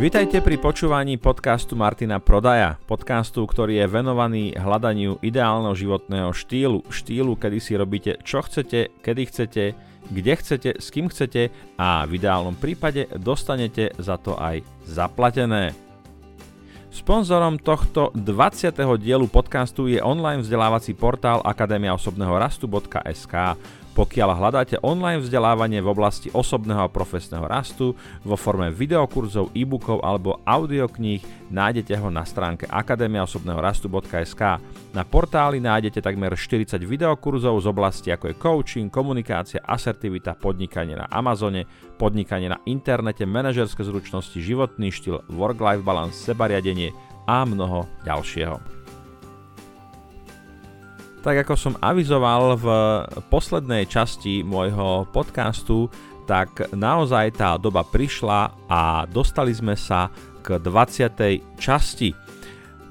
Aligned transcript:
Vítajte 0.00 0.40
pri 0.40 0.56
počúvaní 0.56 1.20
podcastu 1.20 1.76
Martina 1.76 2.24
Prodaja, 2.24 2.80
podcastu, 2.88 3.44
ktorý 3.44 3.84
je 3.84 3.92
venovaný 4.00 4.56
hľadaniu 4.56 5.20
ideálneho 5.20 5.76
životného 5.76 6.32
štýlu, 6.32 6.88
štýlu, 6.88 7.36
kedy 7.36 7.60
si 7.60 7.76
robíte 7.76 8.16
čo 8.24 8.40
chcete, 8.40 8.96
kedy 9.04 9.22
chcete, 9.28 9.76
kde 10.08 10.32
chcete, 10.40 10.70
s 10.80 10.88
kým 10.88 11.12
chcete 11.12 11.52
a 11.76 12.08
v 12.08 12.16
ideálnom 12.16 12.56
prípade 12.56 13.12
dostanete 13.20 13.92
za 14.00 14.16
to 14.16 14.40
aj 14.40 14.64
zaplatené. 14.88 15.76
Sponzorom 16.88 17.60
tohto 17.60 18.08
20. 18.16 18.72
dielu 18.96 19.28
podcastu 19.28 19.84
je 19.84 20.00
online 20.00 20.40
vzdelávací 20.40 20.96
portál 20.96 21.44
Akadémia 21.44 21.92
osobného 21.92 22.40
rastu.sk, 22.40 23.34
pokiaľ 23.90 24.30
hľadáte 24.38 24.76
online 24.86 25.18
vzdelávanie 25.18 25.82
v 25.82 25.90
oblasti 25.90 26.30
osobného 26.30 26.86
a 26.86 26.92
profesného 26.92 27.42
rastu 27.44 27.98
vo 28.22 28.36
forme 28.38 28.70
videokurzov, 28.70 29.50
e-bookov 29.52 30.00
alebo 30.00 30.38
audiokníh, 30.46 31.50
nájdete 31.50 31.98
ho 31.98 32.08
na 32.08 32.22
stránke 32.22 32.70
akademiaosobnehorastu.sk. 32.70 34.42
Na 34.94 35.02
portáli 35.02 35.58
nájdete 35.58 35.98
takmer 35.98 36.34
40 36.38 36.78
videokurzov 36.86 37.58
z 37.58 37.66
oblasti 37.66 38.08
ako 38.14 38.30
je 38.30 38.34
coaching, 38.38 38.88
komunikácia, 38.88 39.62
asertivita, 39.62 40.38
podnikanie 40.38 40.94
na 40.94 41.10
Amazone, 41.10 41.66
podnikanie 41.98 42.48
na 42.48 42.62
internete, 42.64 43.26
manažerské 43.26 43.82
zručnosti, 43.82 44.38
životný 44.38 44.94
štýl, 44.94 45.26
work-life 45.28 45.82
balance, 45.82 46.16
sebariadenie 46.22 46.94
a 47.26 47.42
mnoho 47.42 47.86
ďalšieho. 48.06 48.79
Tak 51.20 51.44
ako 51.44 51.52
som 51.52 51.74
avizoval 51.84 52.56
v 52.56 52.66
poslednej 53.28 53.84
časti 53.84 54.40
môjho 54.40 55.04
podcastu, 55.12 55.92
tak 56.24 56.72
naozaj 56.72 57.36
tá 57.36 57.60
doba 57.60 57.84
prišla 57.84 58.48
a 58.72 59.04
dostali 59.04 59.52
sme 59.52 59.76
sa 59.76 60.08
k 60.40 60.56
20. 60.56 61.60
časti. 61.60 62.16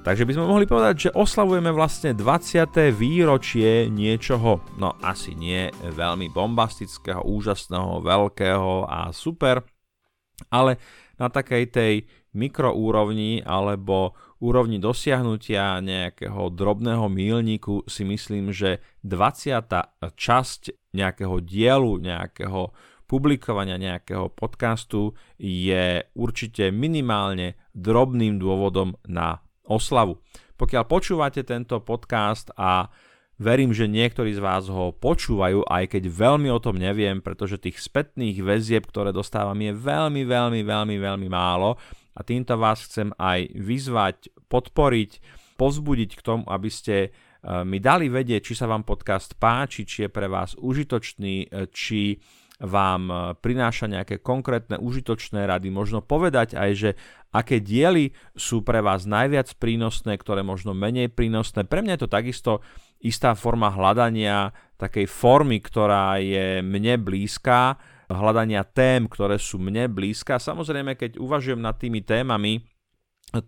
Takže 0.05 0.29
by 0.29 0.31
sme 0.37 0.45
mohli 0.45 0.69
povedať, 0.69 1.09
že 1.09 1.15
oslavujeme 1.17 1.73
vlastne 1.73 2.13
20. 2.13 2.93
výročie 2.93 3.89
niečoho, 3.89 4.61
no 4.77 4.93
asi 5.01 5.33
nie 5.33 5.73
veľmi 5.89 6.29
bombastického, 6.29 7.25
úžasného, 7.25 8.05
veľkého 8.05 8.85
a 8.85 9.09
super, 9.09 9.65
ale 10.53 10.77
na 11.17 11.33
takej 11.33 11.63
tej 11.73 11.93
mikroúrovni 12.33 13.41
alebo 13.41 14.13
úrovni 14.39 14.79
dosiahnutia 14.79 15.83
nejakého 15.83 16.53
drobného 16.53 17.09
mílniku 17.11 17.83
si 17.89 18.07
myslím, 18.07 18.53
že 18.55 18.79
20. 19.03 20.15
časť 20.15 20.61
nejakého 20.95 21.43
dielu, 21.43 21.99
nejakého 21.99 22.71
publikovania 23.09 23.81
nejakého 23.81 24.29
podcastu 24.29 25.17
je 25.41 26.05
určite 26.13 26.69
minimálne 26.69 27.57
drobným 27.73 28.37
dôvodom 28.37 28.93
na 29.09 29.41
oslavu. 29.65 30.21
Pokiaľ 30.61 30.83
počúvate 30.85 31.41
tento 31.41 31.81
podcast 31.81 32.53
a 32.53 32.85
verím, 33.41 33.73
že 33.73 33.89
niektorí 33.89 34.35
z 34.35 34.43
vás 34.43 34.69
ho 34.69 34.93
počúvajú, 34.93 35.65
aj 35.65 35.97
keď 35.97 36.03
veľmi 36.05 36.53
o 36.53 36.61
tom 36.61 36.77
neviem, 36.77 37.23
pretože 37.23 37.57
tých 37.57 37.81
spätných 37.81 38.43
väzieb, 38.45 38.85
ktoré 38.85 39.09
dostávam, 39.09 39.57
je 39.57 39.73
veľmi, 39.73 40.27
veľmi, 40.27 40.61
veľmi, 40.61 40.95
veľmi 41.01 41.27
málo 41.31 41.79
a 42.19 42.21
týmto 42.27 42.59
vás 42.59 42.83
chcem 42.83 43.15
aj 43.15 43.47
vyzvať, 43.55 44.17
podporiť, 44.51 45.11
povzbudiť 45.55 46.11
k 46.19 46.21
tomu, 46.21 46.43
aby 46.51 46.67
ste 46.67 46.95
e, 46.99 47.09
mi 47.63 47.79
dali 47.79 48.11
vedieť, 48.11 48.51
či 48.51 48.53
sa 48.59 48.67
vám 48.67 48.83
podcast 48.83 49.39
páči, 49.39 49.87
či 49.87 50.05
je 50.05 50.09
pre 50.11 50.27
vás 50.27 50.59
užitočný, 50.59 51.47
e, 51.47 51.71
či 51.71 52.19
vám 52.59 53.03
e, 53.07 53.15
prináša 53.39 53.87
nejaké 53.87 54.19
konkrétne 54.19 54.75
užitočné 54.75 55.47
rady, 55.47 55.71
možno 55.71 56.03
povedať 56.03 56.59
aj, 56.59 56.71
že 56.75 56.89
aké 57.31 57.63
diely 57.63 58.11
sú 58.35 58.67
pre 58.67 58.83
vás 58.83 59.07
najviac 59.07 59.55
prínosné, 59.55 60.19
ktoré 60.19 60.43
možno 60.43 60.75
menej 60.75 61.07
prínosné. 61.07 61.63
Pre 61.63 61.79
mňa 61.79 61.95
je 61.95 62.01
to 62.03 62.11
takisto 62.11 62.51
istá 62.99 63.31
forma 63.31 63.71
hľadania 63.71 64.51
takej 64.75 65.07
formy, 65.07 65.63
ktorá 65.63 66.19
je 66.19 66.59
mne 66.59 66.99
blízka, 66.99 67.79
hľadania 68.09 68.65
tém, 68.65 69.05
ktoré 69.05 69.37
sú 69.37 69.61
mne 69.61 69.85
blízka. 69.85 70.41
Samozrejme, 70.41 70.97
keď 70.97 71.21
uvažujem 71.21 71.61
nad 71.61 71.77
tými 71.77 72.01
témami, 72.01 72.65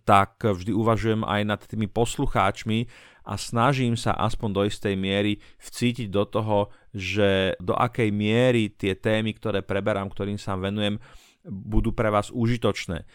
tak 0.06 0.46
vždy 0.46 0.70
uvažujem 0.78 1.26
aj 1.26 1.42
nad 1.42 1.62
tými 1.66 1.90
poslucháčmi 1.90 2.86
a 3.26 3.34
snažím 3.34 3.98
sa 3.98 4.14
aspoň 4.14 4.50
do 4.54 4.62
istej 4.70 4.94
miery 4.94 5.42
vcítiť 5.58 6.08
do 6.14 6.24
toho, 6.30 6.58
že 6.94 7.58
do 7.58 7.74
akej 7.74 8.14
miery 8.14 8.70
tie 8.70 8.94
témy, 8.94 9.34
ktoré 9.34 9.66
preberám, 9.66 10.10
ktorým 10.14 10.38
sa 10.38 10.54
venujem, 10.54 11.02
budú 11.46 11.94
pre 11.98 12.14
vás 12.14 12.30
užitočné. 12.30 13.06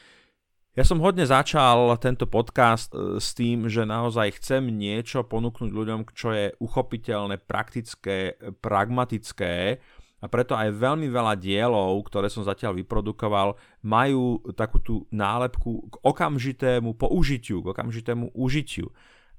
Ja 0.76 0.84
som 0.84 1.00
hodne 1.00 1.24
začal 1.24 1.88
tento 1.96 2.28
podcast 2.28 2.92
e, 2.92 3.16
s 3.16 3.32
tým, 3.32 3.64
že 3.64 3.88
naozaj 3.88 4.36
chcem 4.36 4.68
niečo 4.68 5.24
ponúknuť 5.24 5.72
ľuďom, 5.72 6.00
čo 6.12 6.36
je 6.36 6.52
uchopiteľné, 6.60 7.40
praktické, 7.40 8.36
pragmatické, 8.60 9.80
a 10.26 10.31
preto 10.31 10.59
aj 10.59 10.75
veľmi 10.75 11.06
veľa 11.06 11.38
dielov, 11.38 12.03
ktoré 12.10 12.26
som 12.26 12.42
zatiaľ 12.42 12.82
vyprodukoval, 12.82 13.54
majú 13.87 14.42
takú 14.59 14.82
tú 14.82 15.06
nálepku 15.14 15.87
k 15.87 15.94
okamžitému 16.03 16.98
použitiu, 16.98 17.62
k 17.62 17.70
okamžitému 17.70 18.34
užitiu. 18.34 18.91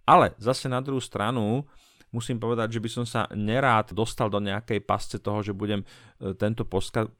Ale 0.08 0.31
zase 0.40 0.72
na 0.72 0.80
druhú 0.80 1.03
stranu 1.03 1.68
musím 2.16 2.40
povedať, 2.40 2.80
že 2.80 2.84
by 2.84 2.90
som 2.90 3.03
sa 3.03 3.28
nerád 3.36 3.92
dostal 3.92 4.31
do 4.31 4.40
nejakej 4.40 4.80
pasce 4.88 5.20
toho, 5.20 5.44
že 5.44 5.52
budem 5.52 5.84
e, 5.84 6.31
tento 6.40 6.64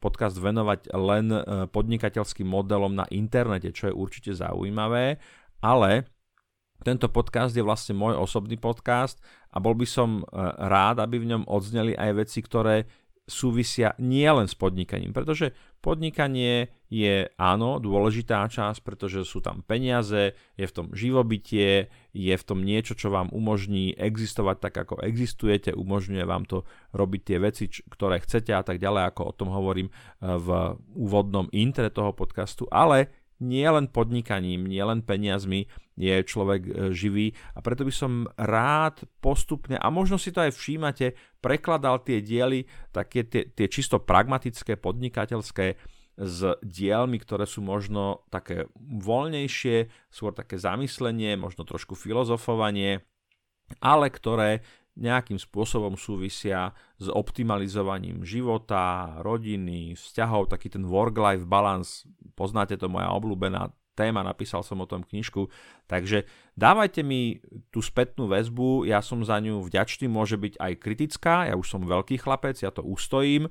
podcast 0.00 0.40
venovať 0.40 0.88
len 0.96 1.26
e, 1.28 1.40
podnikateľským 1.68 2.48
modelom 2.48 2.96
na 2.96 3.04
internete, 3.12 3.68
čo 3.68 3.92
je 3.92 3.98
určite 4.00 4.32
zaujímavé, 4.32 5.20
ale 5.60 6.08
tento 6.80 7.12
podcast 7.12 7.52
je 7.52 7.60
vlastne 7.60 7.92
môj 7.92 8.16
osobný 8.16 8.56
podcast 8.56 9.20
a 9.52 9.60
bol 9.60 9.76
by 9.76 9.84
som 9.84 10.24
e, 10.24 10.40
rád, 10.72 11.04
aby 11.04 11.20
v 11.20 11.36
ňom 11.36 11.44
odzneli 11.44 11.92
aj 11.92 12.24
veci, 12.24 12.40
ktoré 12.40 12.88
súvisia 13.28 13.92
nielen 14.00 14.48
s 14.48 14.56
podnikaním, 14.56 15.12
pretože 15.12 15.52
podnikanie 15.84 16.72
je 16.88 17.28
áno 17.36 17.76
dôležitá 17.78 18.48
časť, 18.48 18.80
pretože 18.80 19.28
sú 19.28 19.44
tam 19.44 19.60
peniaze, 19.60 20.32
je 20.56 20.64
v 20.64 20.74
tom 20.74 20.86
živobytie, 20.96 21.92
je 22.16 22.34
v 22.34 22.46
tom 22.48 22.64
niečo, 22.64 22.96
čo 22.96 23.12
vám 23.12 23.28
umožní 23.30 23.92
existovať 23.94 24.56
tak, 24.58 24.74
ako 24.88 25.04
existujete, 25.04 25.76
umožňuje 25.76 26.24
vám 26.24 26.48
to 26.48 26.64
robiť 26.96 27.20
tie 27.22 27.38
veci, 27.38 27.64
ktoré 27.68 28.24
chcete 28.24 28.50
a 28.56 28.64
tak 28.64 28.80
ďalej, 28.80 29.12
ako 29.12 29.22
o 29.28 29.36
tom 29.36 29.52
hovorím 29.52 29.92
eh, 29.92 30.34
v 30.40 30.48
úvodnom 30.96 31.46
intre 31.52 31.92
toho 31.92 32.16
podcastu, 32.16 32.64
ale 32.72 33.27
nie 33.38 33.66
len 33.66 33.86
podnikaním, 33.86 34.66
nie 34.66 34.82
len 34.82 35.02
peniazmi 35.02 35.70
je 35.98 36.14
človek 36.22 36.62
e, 36.66 36.70
živý 36.94 37.34
a 37.54 37.62
preto 37.62 37.86
by 37.86 37.92
som 37.94 38.26
rád 38.38 39.06
postupne, 39.22 39.78
a 39.78 39.86
možno 39.90 40.18
si 40.18 40.34
to 40.34 40.42
aj 40.42 40.54
všímate, 40.54 41.14
prekladal 41.42 42.02
tie 42.02 42.22
diely, 42.22 42.66
také 42.90 43.26
tie, 43.26 43.46
tie 43.50 43.66
čisto 43.70 44.02
pragmatické, 44.02 44.78
podnikateľské 44.78 45.78
s 46.18 46.38
dielmi, 46.66 47.22
ktoré 47.22 47.46
sú 47.46 47.62
možno 47.62 48.26
také 48.26 48.66
voľnejšie, 48.82 50.10
skôr 50.10 50.34
také 50.34 50.58
zamyslenie, 50.58 51.38
možno 51.38 51.62
trošku 51.62 51.94
filozofovanie, 51.94 53.06
ale 53.78 54.10
ktoré 54.10 54.66
nejakým 54.98 55.38
spôsobom 55.38 55.94
súvisia 55.94 56.74
s 56.98 57.06
optimalizovaním 57.06 58.26
života, 58.26 59.16
rodiny, 59.22 59.94
vzťahov, 59.94 60.50
taký 60.50 60.74
ten 60.74 60.82
work-life 60.84 61.46
balance, 61.46 62.02
poznáte 62.34 62.74
to 62.74 62.90
moja 62.90 63.08
obľúbená 63.14 63.70
téma, 63.98 64.22
napísal 64.22 64.62
som 64.62 64.78
o 64.78 64.86
tom 64.86 65.02
knižku, 65.02 65.50
takže 65.90 66.22
dávajte 66.54 67.02
mi 67.02 67.42
tú 67.74 67.82
spätnú 67.82 68.30
väzbu, 68.30 68.86
ja 68.86 69.02
som 69.02 69.26
za 69.26 69.42
ňu 69.42 69.66
vďačný, 69.66 70.06
môže 70.06 70.38
byť 70.38 70.54
aj 70.54 70.72
kritická, 70.78 71.50
ja 71.50 71.58
už 71.58 71.66
som 71.66 71.82
veľký 71.82 72.22
chlapec, 72.22 72.54
ja 72.62 72.70
to 72.70 72.86
ustojím, 72.86 73.50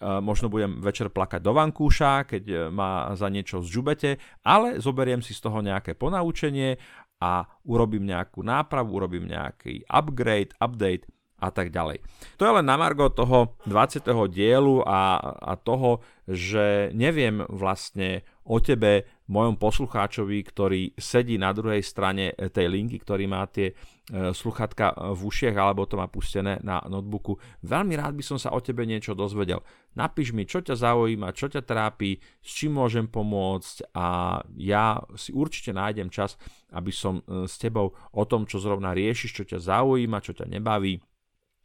možno 0.00 0.48
budem 0.48 0.80
večer 0.80 1.12
plakať 1.12 1.44
do 1.44 1.52
vankúša, 1.52 2.24
keď 2.24 2.44
e, 2.48 2.56
ma 2.72 3.12
za 3.12 3.28
niečo 3.28 3.60
zžubete, 3.60 4.16
ale 4.40 4.80
zoberiem 4.80 5.20
si 5.20 5.36
z 5.36 5.44
toho 5.44 5.60
nejaké 5.60 5.92
ponaučenie 5.92 6.80
a 7.22 7.46
urobím 7.70 8.10
nejakú 8.10 8.42
nápravu, 8.42 8.98
urobím 8.98 9.30
nejaký 9.30 9.86
upgrade, 9.86 10.50
update 10.58 11.06
a 11.38 11.50
tak 11.50 11.74
ďalej. 11.74 12.02
To 12.38 12.46
je 12.46 12.56
len 12.58 12.66
na 12.66 12.74
margo 12.78 13.10
toho 13.10 13.58
20. 13.66 14.02
dielu 14.30 14.82
a, 14.86 15.18
a 15.38 15.52
toho, 15.58 16.02
že 16.26 16.90
neviem 16.94 17.42
vlastne 17.50 18.22
o 18.46 18.58
tebe, 18.58 19.06
mojom 19.26 19.58
poslucháčovi, 19.58 20.38
ktorý 20.44 20.82
sedí 20.98 21.38
na 21.38 21.50
druhej 21.50 21.82
strane 21.82 22.34
tej 22.34 22.66
linky, 22.70 23.02
ktorý 23.02 23.26
má 23.30 23.46
tie 23.50 23.74
sluchatka 24.10 25.14
v 25.14 25.20
ušiach 25.22 25.54
alebo 25.54 25.86
to 25.86 25.94
má 25.94 26.10
pustené 26.10 26.58
na 26.66 26.82
notebooku. 26.90 27.38
Veľmi 27.62 27.94
rád 27.94 28.18
by 28.18 28.24
som 28.26 28.38
sa 28.38 28.50
o 28.50 28.58
tebe 28.58 28.82
niečo 28.82 29.14
dozvedel. 29.14 29.62
Napíš 29.94 30.34
mi, 30.34 30.42
čo 30.42 30.58
ťa 30.58 30.74
zaujíma, 30.74 31.36
čo 31.36 31.46
ťa 31.46 31.62
trápi, 31.62 32.18
s 32.42 32.50
čím 32.50 32.82
môžem 32.82 33.06
pomôcť 33.06 33.94
a 33.94 34.40
ja 34.58 34.98
si 35.14 35.30
určite 35.30 35.70
nájdem 35.70 36.10
čas, 36.10 36.34
aby 36.74 36.90
som 36.90 37.22
e, 37.22 37.46
s 37.46 37.54
tebou 37.62 37.94
o 37.94 38.22
tom, 38.26 38.42
čo 38.42 38.58
zrovna 38.58 38.90
riešiš, 38.90 39.30
čo 39.30 39.44
ťa 39.46 39.58
zaujíma, 39.62 40.24
čo 40.24 40.34
ťa 40.34 40.50
nebaví, 40.50 40.98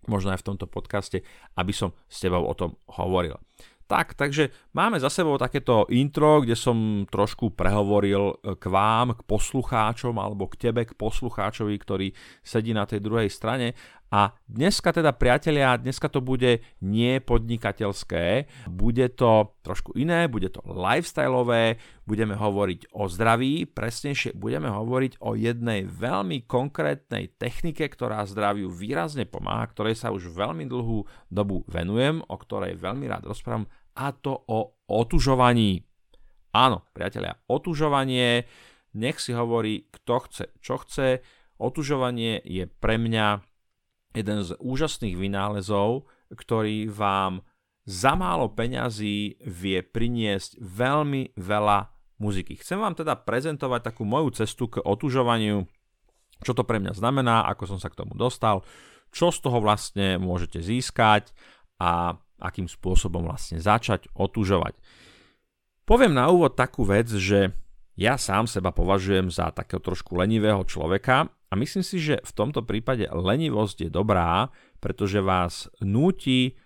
možno 0.06 0.32
aj 0.32 0.46
v 0.46 0.48
tomto 0.54 0.70
podcaste, 0.70 1.26
aby 1.58 1.74
som 1.74 1.98
s 2.06 2.22
tebou 2.22 2.46
o 2.46 2.54
tom 2.54 2.78
hovoril. 2.86 3.42
Tak, 3.88 4.20
takže 4.20 4.52
máme 4.76 5.00
za 5.00 5.08
sebou 5.08 5.40
takéto 5.40 5.88
intro, 5.96 6.44
kde 6.44 6.60
som 6.60 7.08
trošku 7.08 7.56
prehovoril 7.56 8.36
k 8.60 8.64
vám, 8.68 9.16
k 9.16 9.24
poslucháčom 9.24 10.12
alebo 10.20 10.52
k 10.52 10.68
tebe, 10.68 10.84
k 10.84 10.92
poslucháčovi, 10.92 11.72
ktorý 11.80 12.08
sedí 12.44 12.76
na 12.76 12.84
tej 12.84 13.00
druhej 13.00 13.32
strane. 13.32 13.80
A 14.08 14.32
dneska 14.48 14.96
teda 14.96 15.12
priatelia, 15.12 15.76
dneska 15.76 16.08
to 16.08 16.24
bude 16.24 16.64
nie 16.80 17.20
podnikateľské, 17.20 18.48
bude 18.72 19.04
to 19.20 19.52
trošku 19.68 20.00
iné, 20.00 20.32
bude 20.32 20.48
to 20.48 20.64
lifestyleové, 20.64 21.76
budeme 22.08 22.40
hovoriť 22.40 22.96
o 22.96 23.12
zdraví, 23.12 23.68
presnejšie 23.68 24.32
budeme 24.32 24.72
hovoriť 24.72 25.20
o 25.20 25.36
jednej 25.36 25.84
veľmi 25.84 26.48
konkrétnej 26.48 27.36
technike, 27.36 27.84
ktorá 27.84 28.24
zdraviu 28.24 28.72
výrazne 28.72 29.28
pomáha, 29.28 29.68
ktorej 29.76 30.00
sa 30.00 30.16
už 30.16 30.32
veľmi 30.32 30.64
dlhú 30.72 31.04
dobu 31.28 31.68
venujem, 31.68 32.24
o 32.24 32.36
ktorej 32.40 32.80
veľmi 32.80 33.12
rád 33.12 33.28
rozprávam, 33.28 33.68
a 33.98 34.14
to 34.14 34.38
o 34.46 34.78
otužovaní. 34.86 35.82
Áno, 36.54 36.86
priatelia, 36.94 37.42
otužovanie, 37.50 38.46
nech 38.94 39.18
si 39.18 39.34
hovorí, 39.34 39.90
kto 39.90 40.16
chce, 40.30 40.46
čo 40.62 40.78
chce, 40.86 41.26
otužovanie 41.58 42.42
je 42.46 42.70
pre 42.70 43.02
mňa 43.02 43.42
jeden 44.14 44.40
z 44.46 44.54
úžasných 44.62 45.18
vynálezov, 45.18 46.06
ktorý 46.34 46.90
vám 46.90 47.42
za 47.88 48.14
málo 48.14 48.52
peňazí 48.52 49.40
vie 49.42 49.80
priniesť 49.82 50.60
veľmi 50.60 51.38
veľa 51.40 51.90
muziky. 52.20 52.58
Chcem 52.60 52.82
vám 52.82 52.98
teda 52.98 53.16
prezentovať 53.16 53.94
takú 53.94 54.04
moju 54.04 54.34
cestu 54.34 54.68
k 54.68 54.82
otužovaniu, 54.82 55.64
čo 56.42 56.52
to 56.54 56.66
pre 56.66 56.82
mňa 56.82 56.94
znamená, 56.98 57.46
ako 57.48 57.78
som 57.78 57.80
sa 57.80 57.90
k 57.90 57.98
tomu 57.98 58.18
dostal, 58.18 58.66
čo 59.14 59.32
z 59.32 59.40
toho 59.40 59.64
vlastne 59.64 60.20
môžete 60.20 60.60
získať 60.60 61.32
a 61.80 62.18
akým 62.38 62.70
spôsobom 62.70 63.26
vlastne 63.26 63.58
začať 63.58 64.10
otužovať. 64.14 64.78
Poviem 65.88 66.14
na 66.14 66.28
úvod 66.28 66.54
takú 66.54 66.84
vec, 66.84 67.08
že 67.08 67.56
ja 67.98 68.20
sám 68.20 68.46
seba 68.46 68.70
považujem 68.70 69.34
za 69.34 69.50
takého 69.50 69.82
trošku 69.82 70.14
lenivého 70.14 70.62
človeka 70.68 71.34
a 71.50 71.54
myslím 71.56 71.82
si, 71.82 71.98
že 71.98 72.22
v 72.22 72.32
tomto 72.36 72.62
prípade 72.62 73.08
lenivosť 73.10 73.88
je 73.88 73.90
dobrá, 73.90 74.54
pretože 74.84 75.24
vás 75.24 75.72
núti, 75.82 76.60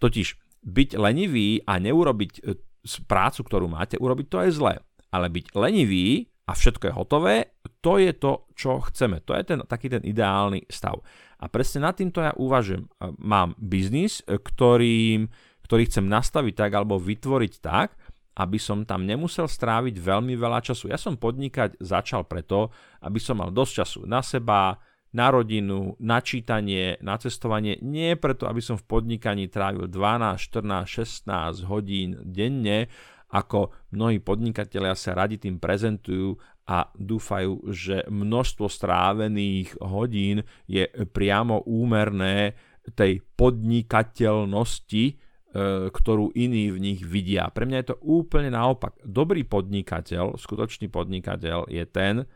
totiž 0.00 0.38
byť 0.64 0.90
lenivý 0.96 1.60
a 1.66 1.76
neurobiť 1.82 2.32
e, 2.40 2.56
prácu, 3.04 3.40
ktorú 3.44 3.66
máte 3.66 3.98
urobiť, 3.98 4.26
to 4.30 4.38
je 4.46 4.50
zlé. 4.54 4.74
Ale 5.10 5.28
byť 5.28 5.52
lenivý 5.58 6.30
a 6.48 6.52
všetko 6.56 6.88
je 6.88 6.96
hotové, 6.96 7.36
to 7.84 8.00
je 8.00 8.16
to, 8.16 8.48
čo 8.56 8.80
chceme. 8.88 9.20
To 9.28 9.36
je 9.36 9.44
ten, 9.44 9.60
taký 9.68 9.92
ten 9.92 10.00
ideálny 10.00 10.64
stav. 10.72 11.04
A 11.38 11.46
presne 11.46 11.84
nad 11.84 11.94
týmto 11.94 12.24
ja 12.24 12.32
uvažujem. 12.34 12.88
Mám 13.20 13.54
biznis, 13.60 14.24
e, 14.24 14.40
ktorým, 14.40 15.28
ktorý 15.68 15.82
chcem 15.86 16.08
nastaviť 16.08 16.54
tak 16.56 16.70
alebo 16.72 16.96
vytvoriť 16.96 17.52
tak, 17.60 17.94
aby 18.38 18.56
som 18.56 18.86
tam 18.88 19.04
nemusel 19.04 19.50
stráviť 19.50 19.98
veľmi 19.98 20.34
veľa 20.38 20.62
času. 20.62 20.88
Ja 20.88 20.96
som 20.96 21.20
podnikať 21.20 21.78
začal 21.82 22.24
preto, 22.24 22.70
aby 23.02 23.18
som 23.20 23.42
mal 23.42 23.50
dosť 23.50 23.72
času 23.84 24.00
na 24.06 24.22
seba, 24.22 24.78
na 25.12 25.26
rodinu, 25.34 25.98
na 25.98 26.22
čítanie, 26.22 26.96
na 27.02 27.18
cestovanie. 27.18 27.82
Nie 27.82 28.14
preto, 28.14 28.46
aby 28.46 28.62
som 28.62 28.78
v 28.78 28.86
podnikaní 28.86 29.50
trávil 29.50 29.90
12, 29.90 30.38
14, 30.38 31.26
16 31.26 31.68
hodín 31.68 32.16
denne, 32.22 32.86
ako 33.28 33.72
mnohí 33.92 34.24
podnikatelia 34.24 34.96
sa 34.96 35.12
radi 35.12 35.36
tým 35.36 35.60
prezentujú 35.60 36.36
a 36.68 36.88
dúfajú, 36.96 37.72
že 37.72 38.04
množstvo 38.08 38.68
strávených 38.68 39.76
hodín 39.84 40.44
je 40.68 40.88
priamo 41.08 41.64
úmerné 41.64 42.56
tej 42.96 43.20
podnikateľnosti, 43.36 45.28
E, 45.48 45.88
ktorú 45.88 46.36
iní 46.36 46.68
v 46.68 46.76
nich 46.76 47.00
vidia. 47.00 47.48
Pre 47.48 47.64
mňa 47.64 47.78
je 47.80 47.88
to 47.88 48.00
úplne 48.04 48.52
naopak. 48.52 49.00
Dobrý 49.00 49.48
podnikateľ, 49.48 50.36
skutočný 50.36 50.92
podnikateľ 50.92 51.72
je 51.72 51.88
ten, 51.88 52.28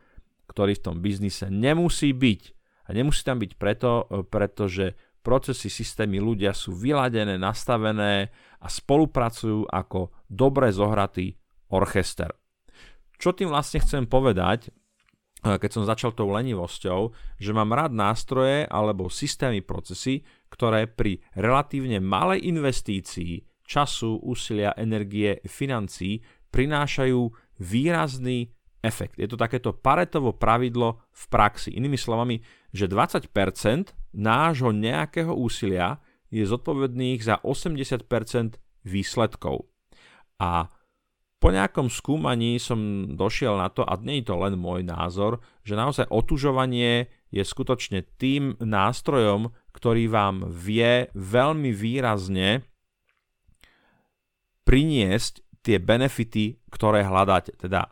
ktorý 0.49 0.81
v 0.81 0.85
tom 0.89 0.97
biznise 1.05 1.53
nemusí 1.53 2.17
byť. 2.17 2.43
A 2.89 2.97
nemusí 2.97 3.21
tam 3.21 3.37
byť 3.37 3.53
preto, 3.61 4.09
e, 4.09 4.25
pretože 4.25 4.97
procesy, 5.23 5.71
systémy, 5.71 6.19
ľudia 6.19 6.51
sú 6.53 6.75
vyladené, 6.75 7.39
nastavené 7.39 8.29
a 8.59 8.67
spolupracujú 8.67 9.71
ako 9.71 10.11
dobre 10.27 10.75
zohratý 10.75 11.39
orchester. 11.71 12.35
Čo 13.17 13.33
tým 13.33 13.55
vlastne 13.55 13.79
chcem 13.79 14.05
povedať, 14.11 14.75
keď 15.43 15.71
som 15.75 15.83
začal 15.83 16.15
tou 16.15 16.31
lenivosťou, 16.31 17.15
že 17.39 17.51
mám 17.51 17.75
rád 17.75 17.95
nástroje 17.95 18.63
alebo 18.67 19.11
systémy, 19.11 19.63
procesy, 19.63 20.23
ktoré 20.51 20.87
pri 20.87 21.19
relatívne 21.35 21.99
malej 21.99 22.47
investícii 22.47 23.43
času, 23.67 24.23
úsilia, 24.23 24.75
energie, 24.79 25.39
financií 25.47 26.23
prinášajú 26.51 27.31
výrazný 27.59 28.55
efekt. 28.83 29.19
Je 29.19 29.31
to 29.31 29.39
takéto 29.39 29.71
paretovo 29.75 30.35
pravidlo 30.35 31.07
v 31.11 31.25
praxi. 31.31 31.75
Inými 31.75 31.97
slovami, 31.97 32.43
že 32.75 32.91
20% 32.91 33.31
nášho 34.13 34.73
nejakého 34.73 35.33
úsilia 35.33 36.01
je 36.33 36.45
zodpovedných 36.45 37.21
za 37.21 37.41
80% 37.45 38.09
výsledkov. 38.89 39.69
A 40.41 40.73
po 41.43 41.51
nejakom 41.51 41.91
skúmaní 41.91 42.63
som 42.63 43.11
došiel 43.19 43.59
na 43.59 43.67
to, 43.67 43.83
a 43.83 43.99
nie 43.99 44.23
je 44.23 44.31
to 44.31 44.39
len 44.39 44.55
môj 44.55 44.87
názor, 44.87 45.43
že 45.67 45.75
naozaj 45.75 46.07
otužovanie 46.07 47.11
je 47.35 47.43
skutočne 47.43 48.07
tým 48.15 48.55
nástrojom, 48.63 49.51
ktorý 49.75 50.07
vám 50.07 50.47
vie 50.47 51.11
veľmi 51.19 51.75
výrazne 51.75 52.63
priniesť 54.63 55.43
tie 55.67 55.83
benefity, 55.83 56.63
ktoré 56.71 57.03
hľadáte. 57.03 57.59
Teda 57.59 57.91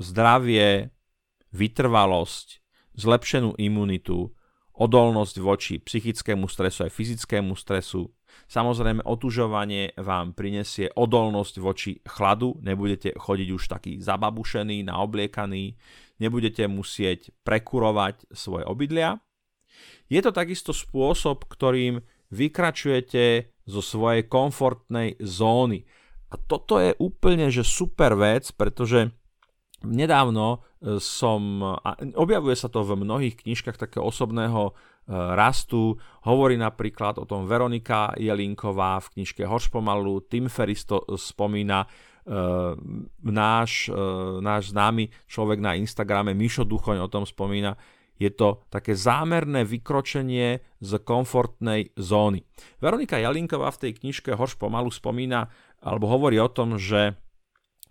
zdravie, 0.00 0.88
vytrvalosť, 1.52 2.64
zlepšenú 2.96 3.52
imunitu, 3.60 4.32
odolnosť 4.78 5.36
voči 5.42 5.74
psychickému 5.82 6.46
stresu 6.46 6.86
aj 6.86 6.94
fyzickému 6.94 7.58
stresu, 7.58 8.08
Samozrejme, 8.46 9.04
otužovanie 9.04 9.98
vám 9.98 10.32
prinesie 10.32 10.88
odolnosť 10.94 11.54
voči 11.58 11.92
chladu, 12.06 12.56
nebudete 12.62 13.12
chodiť 13.12 13.48
už 13.52 13.62
taký 13.66 13.92
zababušený, 13.98 14.86
naobliekaný, 14.86 15.74
nebudete 16.22 16.64
musieť 16.70 17.34
prekurovať 17.42 18.30
svoje 18.30 18.64
obydlia. 18.64 19.18
Je 20.08 20.20
to 20.24 20.32
takisto 20.32 20.72
spôsob, 20.72 21.44
ktorým 21.50 22.00
vykračujete 22.32 23.52
zo 23.68 23.80
svojej 23.84 24.24
komfortnej 24.24 25.20
zóny. 25.20 25.84
A 26.28 26.36
toto 26.36 26.80
je 26.80 26.92
úplne 27.00 27.48
že 27.48 27.64
super 27.64 28.16
vec, 28.16 28.48
pretože 28.52 29.12
nedávno 29.84 30.64
som, 31.02 31.62
a 31.62 31.98
objavuje 32.14 32.54
sa 32.54 32.70
to 32.70 32.86
v 32.86 32.98
mnohých 32.98 33.42
knižkách 33.42 33.76
takého 33.76 34.06
osobného 34.06 34.72
rastu. 35.10 35.96
Hovorí 36.22 36.60
napríklad 36.60 37.18
o 37.18 37.24
tom 37.24 37.48
Veronika 37.48 38.12
Jelinková 38.14 39.00
v 39.02 39.18
knižke 39.18 39.42
Horš 39.48 39.72
pomalu, 39.72 40.20
Tim 40.26 40.46
Ferris 40.46 40.86
to 40.86 41.02
spomína, 41.16 41.86
Uh, 42.28 42.76
náš, 43.24 43.88
uh, 43.88 44.36
náš 44.44 44.76
známy 44.76 45.08
človek 45.24 45.64
na 45.64 45.72
Instagrame, 45.80 46.36
Mišo 46.36 46.68
Duchoň 46.68 47.00
o 47.00 47.08
tom 47.08 47.24
spomína, 47.24 47.72
je 48.20 48.28
to 48.28 48.68
také 48.68 48.92
zámerné 48.92 49.64
vykročenie 49.64 50.60
z 50.76 50.92
komfortnej 51.08 51.96
zóny. 51.96 52.44
Veronika 52.84 53.16
Jalinková 53.16 53.72
v 53.72 53.80
tej 53.88 53.92
knižke 54.04 54.36
Horš 54.36 54.60
pomalu 54.60 54.92
spomína, 54.92 55.48
alebo 55.80 56.04
hovorí 56.04 56.36
o 56.36 56.52
tom, 56.52 56.76
že 56.76 57.16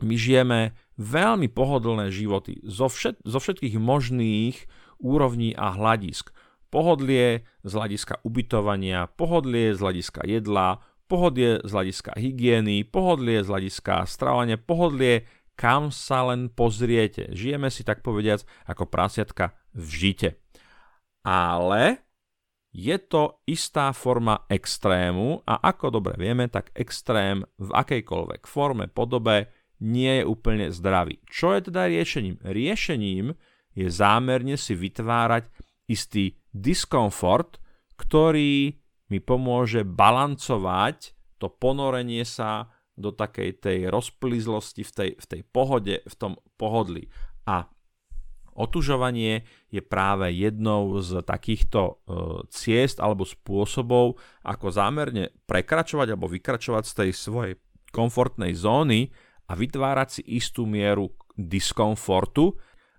my 0.06 0.14
žijeme 0.14 0.78
veľmi 0.98 1.48
pohodlné 1.50 2.10
životy 2.10 2.62
zo, 2.66 2.90
všet, 2.90 3.22
zo 3.24 3.38
všetkých 3.38 3.78
možných 3.78 4.58
úrovní 4.98 5.54
a 5.54 5.74
hľadisk 5.74 6.34
pohodlie 6.68 7.48
z 7.64 7.72
hľadiska 7.72 8.22
ubytovania, 8.28 9.08
pohodlie 9.08 9.72
z 9.72 9.80
hľadiska 9.80 10.22
jedla, 10.28 10.84
pohodlie 11.08 11.64
z 11.64 11.72
hľadiska 11.72 12.12
hygieny, 12.20 12.84
pohodlie 12.84 13.42
z 13.44 13.48
hľadiska 13.48 14.04
stravovania, 14.04 14.60
pohodlie 14.60 15.26
kam 15.58 15.90
sa 15.90 16.30
len 16.30 16.54
pozriete. 16.54 17.34
Žijeme 17.34 17.74
si 17.74 17.82
tak 17.82 18.06
povediac 18.06 18.46
ako 18.70 18.86
prasiatka 18.86 19.58
v 19.74 19.88
žite. 19.90 20.30
Ale 21.26 22.06
je 22.70 22.94
to 23.02 23.42
istá 23.50 23.90
forma 23.90 24.46
extrému 24.54 25.42
a 25.50 25.58
ako 25.66 25.98
dobre 25.98 26.14
vieme, 26.20 26.46
tak 26.46 26.70
extrém 26.78 27.42
v 27.58 27.70
akejkoľvek 27.74 28.46
forme, 28.46 28.86
podobe 28.86 29.50
nie 29.84 30.22
je 30.22 30.24
úplne 30.26 30.74
zdravý. 30.74 31.22
Čo 31.30 31.54
je 31.54 31.70
teda 31.70 31.86
riešením? 31.90 32.42
Riešením 32.42 33.38
je 33.78 33.88
zámerne 33.94 34.58
si 34.58 34.74
vytvárať 34.74 35.50
istý 35.86 36.38
diskomfort, 36.50 37.62
ktorý 37.98 38.74
mi 39.08 39.20
pomôže 39.22 39.88
balancovať 39.88 41.16
to 41.38 41.48
ponorenie 41.54 42.26
sa 42.26 42.74
do 42.98 43.14
takej 43.14 43.62
tej 43.62 43.80
rozplizlosti 43.94 44.82
v 44.82 44.92
tej, 44.92 45.10
v 45.22 45.26
tej 45.30 45.42
pohode, 45.46 46.02
v 46.02 46.16
tom 46.18 46.34
pohodlí. 46.58 47.14
A 47.46 47.70
otužovanie 48.58 49.46
je 49.70 49.82
práve 49.86 50.34
jednou 50.34 50.98
z 50.98 51.22
takýchto 51.22 51.82
e, 51.86 51.94
ciest 52.50 52.98
alebo 52.98 53.22
spôsobov, 53.22 54.18
ako 54.42 54.68
zámerne 54.74 55.30
prekračovať 55.46 56.18
alebo 56.18 56.26
vykračovať 56.26 56.84
z 56.90 56.94
tej 56.98 57.12
svojej 57.14 57.56
komfortnej 57.94 58.58
zóny 58.58 59.14
a 59.48 59.52
vytvárať 59.56 60.20
si 60.20 60.22
istú 60.36 60.68
mieru 60.68 61.16
diskomfortu 61.34 62.56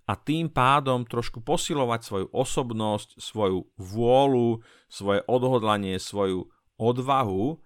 a 0.08 0.16
tým 0.16 0.48
pádom 0.48 1.04
trošku 1.04 1.44
posilovať 1.44 2.00
svoju 2.00 2.26
osobnosť, 2.32 3.20
svoju 3.20 3.68
vôľu, 3.76 4.64
svoje 4.88 5.20
odhodlanie, 5.28 6.00
svoju 6.00 6.48
odvahu 6.80 7.60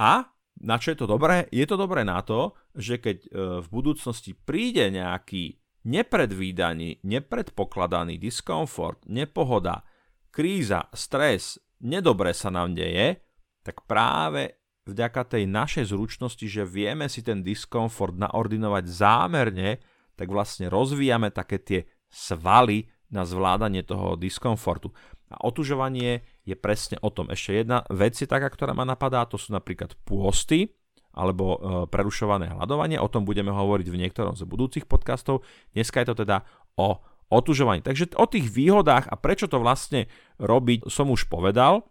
a 0.00 0.32
na 0.58 0.76
čo 0.80 0.90
je 0.90 0.98
to 0.98 1.06
dobré? 1.06 1.46
Je 1.54 1.62
to 1.70 1.78
dobré 1.78 2.02
na 2.02 2.18
to, 2.26 2.56
že 2.74 2.98
keď 2.98 3.18
e, 3.22 3.28
v 3.62 3.66
budúcnosti 3.70 4.34
príde 4.34 4.90
nejaký 4.90 5.54
nepredvídaný, 5.86 6.98
nepredpokladaný 7.06 8.18
diskomfort, 8.18 9.06
nepohoda, 9.06 9.86
kríza, 10.34 10.90
stres, 10.90 11.62
nedobre 11.78 12.34
sa 12.34 12.50
nám 12.50 12.74
deje, 12.74 13.22
tak 13.62 13.86
práve 13.86 14.58
vďaka 14.88 15.36
tej 15.36 15.44
našej 15.44 15.92
zručnosti, 15.92 16.46
že 16.48 16.64
vieme 16.64 17.06
si 17.12 17.20
ten 17.20 17.44
diskomfort 17.44 18.16
naordinovať 18.16 18.84
zámerne, 18.88 19.78
tak 20.16 20.32
vlastne 20.32 20.72
rozvíjame 20.72 21.28
také 21.28 21.60
tie 21.60 21.80
svaly 22.08 22.88
na 23.12 23.28
zvládanie 23.28 23.84
toho 23.84 24.16
diskomfortu. 24.16 24.92
A 25.28 25.44
otužovanie 25.44 26.24
je 26.48 26.56
presne 26.56 26.96
o 27.04 27.12
tom. 27.12 27.28
Ešte 27.28 27.60
jedna 27.60 27.84
vec 27.92 28.16
je 28.16 28.24
taká, 28.24 28.48
ktorá 28.48 28.72
ma 28.72 28.88
napadá, 28.88 29.28
to 29.28 29.36
sú 29.36 29.52
napríklad 29.52 29.92
pôsty, 30.08 30.72
alebo 31.12 31.44
e, 31.44 31.58
prerušované 31.90 32.52
hľadovanie. 32.54 32.96
O 32.96 33.10
tom 33.10 33.28
budeme 33.28 33.52
hovoriť 33.52 33.86
v 33.90 34.00
niektorom 34.00 34.38
z 34.38 34.46
budúcich 34.48 34.84
podcastov. 34.86 35.44
Dneska 35.74 36.00
je 36.00 36.08
to 36.14 36.16
teda 36.24 36.46
o 36.78 37.02
otužovaní. 37.28 37.84
Takže 37.84 38.16
o 38.16 38.24
tých 38.24 38.48
výhodách 38.48 39.10
a 39.10 39.14
prečo 39.18 39.50
to 39.50 39.60
vlastne 39.60 40.08
robiť 40.40 40.88
som 40.88 41.12
už 41.12 41.28
povedal. 41.28 41.84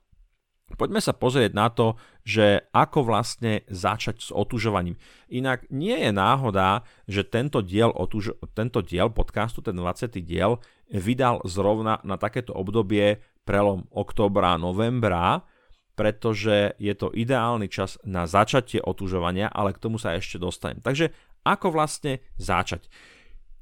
Poďme 0.76 1.00
sa 1.00 1.16
pozrieť 1.16 1.56
na 1.56 1.72
to, 1.72 1.96
že 2.28 2.68
ako 2.76 3.08
vlastne 3.08 3.64
začať 3.72 4.20
s 4.20 4.30
otužovaním. 4.36 5.00
Inak 5.32 5.64
nie 5.72 5.96
je 5.96 6.12
náhoda, 6.12 6.84
že 7.08 7.24
tento 7.24 7.64
diel, 7.64 7.96
otuž- 7.96 8.36
tento 8.52 8.84
diel 8.84 9.08
podcastu, 9.08 9.64
ten 9.64 9.80
20. 9.80 10.20
diel, 10.20 10.60
vydal 10.92 11.40
zrovna 11.48 12.04
na 12.04 12.20
takéto 12.20 12.52
obdobie 12.52 13.24
prelom 13.48 13.88
oktobra, 13.96 14.60
novembra, 14.60 15.48
pretože 15.96 16.76
je 16.78 16.94
to 16.94 17.16
ideálny 17.16 17.72
čas 17.72 17.96
na 18.04 18.28
začatie 18.28 18.84
otužovania, 18.84 19.48
ale 19.48 19.72
k 19.72 19.82
tomu 19.82 19.96
sa 19.96 20.20
ešte 20.20 20.36
dostanem. 20.36 20.84
Takže 20.84 21.16
ako 21.48 21.72
vlastne 21.72 22.20
začať? 22.36 22.92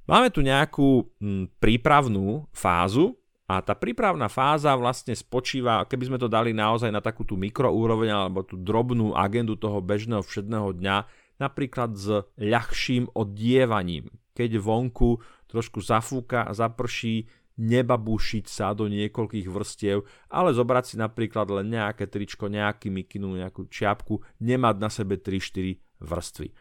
Máme 0.09 0.33
tu 0.33 0.41
nejakú 0.41 1.05
m, 1.21 1.49
prípravnú 1.61 2.49
fázu, 2.49 3.17
a 3.45 3.61
tá 3.61 3.77
prípravná 3.77 4.25
fáza 4.25 4.73
vlastne 4.73 5.13
spočíva, 5.13 5.85
keby 5.85 6.03
sme 6.09 6.17
to 6.17 6.25
dali 6.25 6.49
naozaj 6.49 6.89
na 6.89 6.97
takú 6.97 7.21
tú 7.21 7.37
mikroúroveň 7.37 8.09
alebo 8.09 8.41
tú 8.41 8.57
drobnú 8.57 9.13
agendu 9.13 9.53
toho 9.53 9.85
bežného 9.85 10.25
všedného 10.25 10.73
dňa, 10.81 10.97
napríklad 11.37 11.93
s 11.93 12.25
ľahším 12.41 13.13
oddievaním. 13.13 14.09
Keď 14.33 14.57
vonku 14.57 15.21
trošku 15.45 15.77
zafúka 15.79 16.49
zaprší, 16.57 17.29
nebabúšiť 17.55 18.45
sa 18.49 18.75
do 18.75 18.89
niekoľkých 18.91 19.47
vrstiev, 19.47 20.03
ale 20.27 20.51
zobrať 20.51 20.83
si 20.91 20.95
napríklad 20.99 21.47
len 21.55 21.71
nejaké 21.71 22.09
tričko, 22.09 22.51
nejaký 22.51 22.91
mikinu, 22.91 23.39
nejakú 23.39 23.71
čiapku, 23.71 24.19
nemať 24.43 24.75
na 24.75 24.89
sebe 24.91 25.15
3-4 25.15 25.79
vrstvy. 26.03 26.51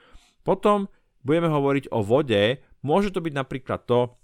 Potom 0.47 0.87
budeme 1.25 1.51
hovoriť 1.51 1.91
o 1.91 2.05
vode, 2.05 2.63
môže 2.85 3.11
to 3.11 3.19
byť 3.25 3.35
napríklad 3.35 3.89
to, 3.89 4.15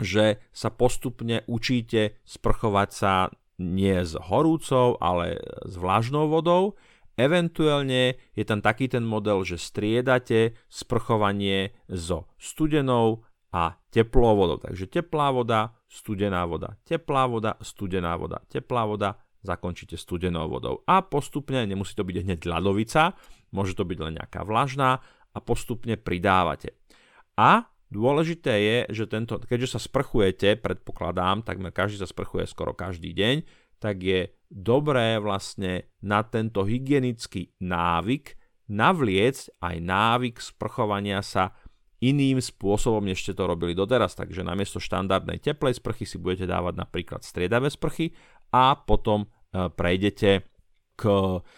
že 0.00 0.40
sa 0.52 0.68
postupne 0.68 1.44
učíte 1.48 2.20
sprchovať 2.28 2.88
sa 2.92 3.32
nie 3.56 4.04
s 4.04 4.12
horúcou, 4.16 5.00
ale 5.00 5.40
s 5.64 5.74
vlažnou 5.80 6.28
vodou. 6.28 6.76
Eventuálne 7.16 8.20
je 8.36 8.44
tam 8.44 8.60
taký 8.60 8.92
ten 8.92 9.00
model, 9.00 9.40
že 9.40 9.56
striedate 9.56 10.52
sprchovanie 10.68 11.72
so 11.88 12.28
studenou 12.36 13.24
a 13.56 13.80
teplou 13.88 14.36
vodou. 14.36 14.60
Takže 14.60 14.84
teplá 14.92 15.32
voda, 15.32 15.72
studená 15.88 16.44
voda, 16.44 16.76
teplá 16.84 17.24
voda, 17.24 17.56
studená 17.64 18.12
voda, 18.20 18.44
teplá 18.52 18.84
voda, 18.84 19.16
zakončíte 19.40 19.96
studenou 19.96 20.44
vodou. 20.52 20.84
A 20.84 21.00
postupne, 21.00 21.64
nemusí 21.64 21.96
to 21.96 22.04
byť 22.04 22.16
hneď 22.20 22.40
ľadovica, 22.44 23.16
môže 23.56 23.72
to 23.72 23.88
byť 23.88 23.98
len 24.04 24.20
nejaká 24.20 24.44
vlažná 24.44 25.00
a 25.32 25.38
postupne 25.40 25.96
pridávate. 25.96 26.76
A 27.40 27.64
Dôležité 27.86 28.54
je, 28.58 28.78
že 28.90 29.04
tento, 29.06 29.38
keďže 29.38 29.78
sa 29.78 29.80
sprchujete, 29.80 30.58
predpokladám, 30.58 31.46
takmer 31.46 31.70
každý 31.70 32.02
sa 32.02 32.08
sprchuje 32.10 32.50
skoro 32.50 32.74
každý 32.74 33.14
deň, 33.14 33.46
tak 33.78 34.02
je 34.02 34.34
dobré 34.50 35.22
vlastne 35.22 35.86
na 36.02 36.26
tento 36.26 36.66
hygienický 36.66 37.54
návyk 37.62 38.34
navliecť 38.66 39.62
aj 39.62 39.76
návyk 39.78 40.36
sprchovania 40.42 41.22
sa 41.22 41.54
iným 42.02 42.42
spôsobom, 42.42 43.00
než 43.00 43.24
ste 43.24 43.32
to 43.32 43.48
robili 43.48 43.72
doteraz. 43.72 44.18
Takže 44.18 44.44
namiesto 44.44 44.82
štandardnej 44.82 45.40
teplej 45.40 45.80
sprchy 45.80 46.04
si 46.04 46.20
budete 46.20 46.50
dávať 46.50 46.74
napríklad 46.76 47.24
striedavé 47.24 47.72
sprchy 47.72 48.12
a 48.52 48.76
potom 48.76 49.24
e, 49.24 49.28
prejdete 49.72 50.44
k 50.98 51.02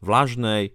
vlažnej, 0.05 0.63
e, 0.69 0.73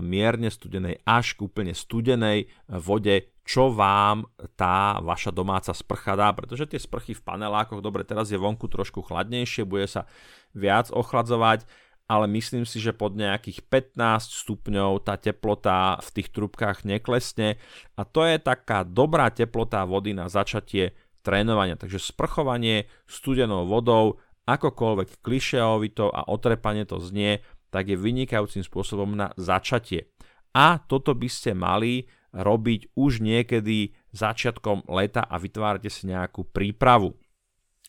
mierne 0.00 0.48
studenej 0.48 1.04
až 1.04 1.36
k 1.36 1.44
úplne 1.44 1.76
studenej 1.76 2.48
vode 2.70 3.35
čo 3.46 3.70
vám 3.70 4.26
tá 4.58 4.98
vaša 4.98 5.30
domáca 5.30 5.70
sprcha 5.70 6.18
dá, 6.18 6.34
pretože 6.34 6.66
tie 6.66 6.82
sprchy 6.82 7.14
v 7.14 7.22
panelákoch, 7.22 7.78
dobre, 7.78 8.02
teraz 8.02 8.34
je 8.34 8.36
vonku 8.36 8.66
trošku 8.66 9.06
chladnejšie, 9.06 9.62
bude 9.62 9.86
sa 9.86 10.10
viac 10.50 10.90
ochladzovať, 10.90 11.62
ale 12.10 12.26
myslím 12.34 12.66
si, 12.66 12.82
že 12.82 12.90
pod 12.90 13.14
nejakých 13.14 13.62
15 13.70 14.42
stupňov 14.42 15.06
tá 15.06 15.14
teplota 15.14 16.02
v 16.02 16.08
tých 16.18 16.28
trubkách 16.34 16.82
neklesne 16.82 17.54
a 17.94 18.02
to 18.02 18.26
je 18.26 18.42
taká 18.42 18.82
dobrá 18.82 19.30
teplota 19.30 19.86
vody 19.86 20.10
na 20.10 20.26
začatie 20.26 20.98
trénovania. 21.22 21.78
Takže 21.78 22.02
sprchovanie 22.02 22.90
studenou 23.06 23.66
vodou, 23.66 24.18
akokoľvek 24.46 25.22
klišeovito 25.22 26.10
a 26.10 26.30
otrepanie 26.30 26.86
to 26.86 26.98
znie, 26.98 27.42
tak 27.70 27.90
je 27.90 27.98
vynikajúcim 27.98 28.62
spôsobom 28.62 29.18
na 29.18 29.34
začatie. 29.34 30.10
A 30.54 30.78
toto 30.78 31.14
by 31.14 31.26
ste 31.26 31.52
mali 31.52 32.06
robiť 32.36 32.92
už 32.92 33.24
niekedy 33.24 33.96
začiatkom 34.12 34.84
leta 34.92 35.24
a 35.24 35.40
vytvárate 35.40 35.88
si 35.88 36.12
nejakú 36.12 36.44
prípravu. 36.44 37.16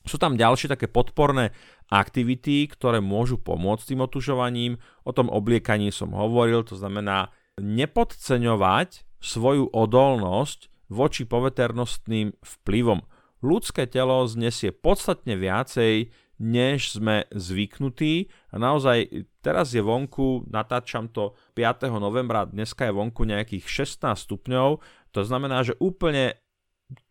Sú 0.07 0.15
tam 0.15 0.39
ďalšie 0.39 0.71
také 0.71 0.87
podporné 0.87 1.51
aktivity, 1.91 2.63
ktoré 2.71 3.03
môžu 3.03 3.35
pomôcť 3.35 3.91
tým 3.91 4.07
otužovaním. 4.07 4.79
O 5.03 5.11
tom 5.11 5.27
obliekaní 5.27 5.91
som 5.91 6.15
hovoril, 6.15 6.63
to 6.63 6.79
znamená 6.79 7.35
nepodceňovať 7.59 9.03
svoju 9.19 9.67
odolnosť 9.75 10.71
voči 10.87 11.27
poveternostným 11.27 12.39
vplyvom. 12.39 13.03
Ľudské 13.43 13.85
telo 13.85 14.23
znesie 14.25 14.71
podstatne 14.71 15.35
viacej 15.35 16.09
než 16.37 16.97
sme 16.97 17.25
zvyknutí. 17.33 18.29
A 18.53 18.55
naozaj 18.61 19.27
teraz 19.41 19.73
je 19.73 19.81
vonku, 19.81 20.45
natáčam 20.49 21.09
to 21.09 21.33
5. 21.57 21.89
novembra, 21.97 22.45
dneska 22.45 22.89
je 22.89 22.93
vonku 22.93 23.25
nejakých 23.25 23.65
16 23.65 24.13
stupňov, 24.13 24.81
to 25.13 25.21
znamená, 25.25 25.65
že 25.65 25.73
úplne 25.81 26.37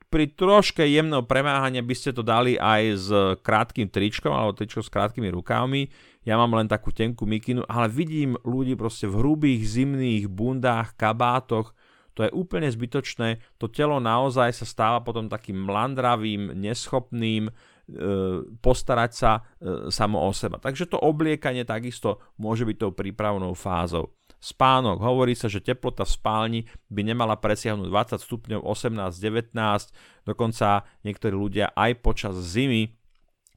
pri 0.06 0.30
troške 0.30 0.87
jemného 0.87 1.26
premáhania 1.26 1.83
by 1.83 1.95
ste 1.99 2.14
to 2.14 2.23
dali 2.23 2.54
aj 2.54 2.83
s 2.95 3.09
krátkým 3.42 3.90
tričkom 3.90 4.30
alebo 4.30 4.54
tričkom 4.54 4.87
s 4.87 4.88
krátkými 4.88 5.28
rukávmi. 5.35 5.90
Ja 6.23 6.38
mám 6.38 6.54
len 6.54 6.71
takú 6.71 6.95
tenkú 6.95 7.26
mikinu, 7.26 7.66
ale 7.66 7.90
vidím 7.90 8.38
ľudí 8.47 8.78
proste 8.78 9.11
v 9.11 9.18
hrubých 9.18 9.66
zimných 9.66 10.30
bundách, 10.30 10.95
kabátoch, 10.95 11.75
to 12.16 12.25
je 12.25 12.33
úplne 12.33 12.71
zbytočné, 12.71 13.45
to 13.61 13.68
telo 13.68 14.00
naozaj 14.00 14.49
sa 14.56 14.64
stáva 14.64 15.04
potom 15.04 15.28
takým 15.28 15.68
mlandravým, 15.68 16.54
neschopným, 16.54 17.52
postarať 18.59 19.11
sa 19.14 19.33
e, 19.38 19.90
samo 19.95 20.19
o 20.26 20.31
seba. 20.35 20.59
Takže 20.59 20.90
to 20.90 20.99
obliekanie 20.99 21.62
takisto 21.62 22.19
môže 22.35 22.66
byť 22.66 22.76
tou 22.83 22.90
prípravnou 22.90 23.55
fázou. 23.55 24.11
Spánok. 24.37 25.00
Hovorí 25.00 25.33
sa, 25.33 25.47
že 25.47 25.64
teplota 25.64 26.05
v 26.05 26.12
spálni 26.12 26.61
by 26.90 27.02
nemala 27.07 27.38
presiahnuť 27.38 27.88
20 27.88 28.26
stupňov, 28.26 28.61
18, 28.62 29.00
19, 29.23 29.55
dokonca 30.26 30.85
niektorí 31.07 31.35
ľudia 31.35 31.73
aj 31.73 32.02
počas 32.02 32.35
zimy 32.37 32.90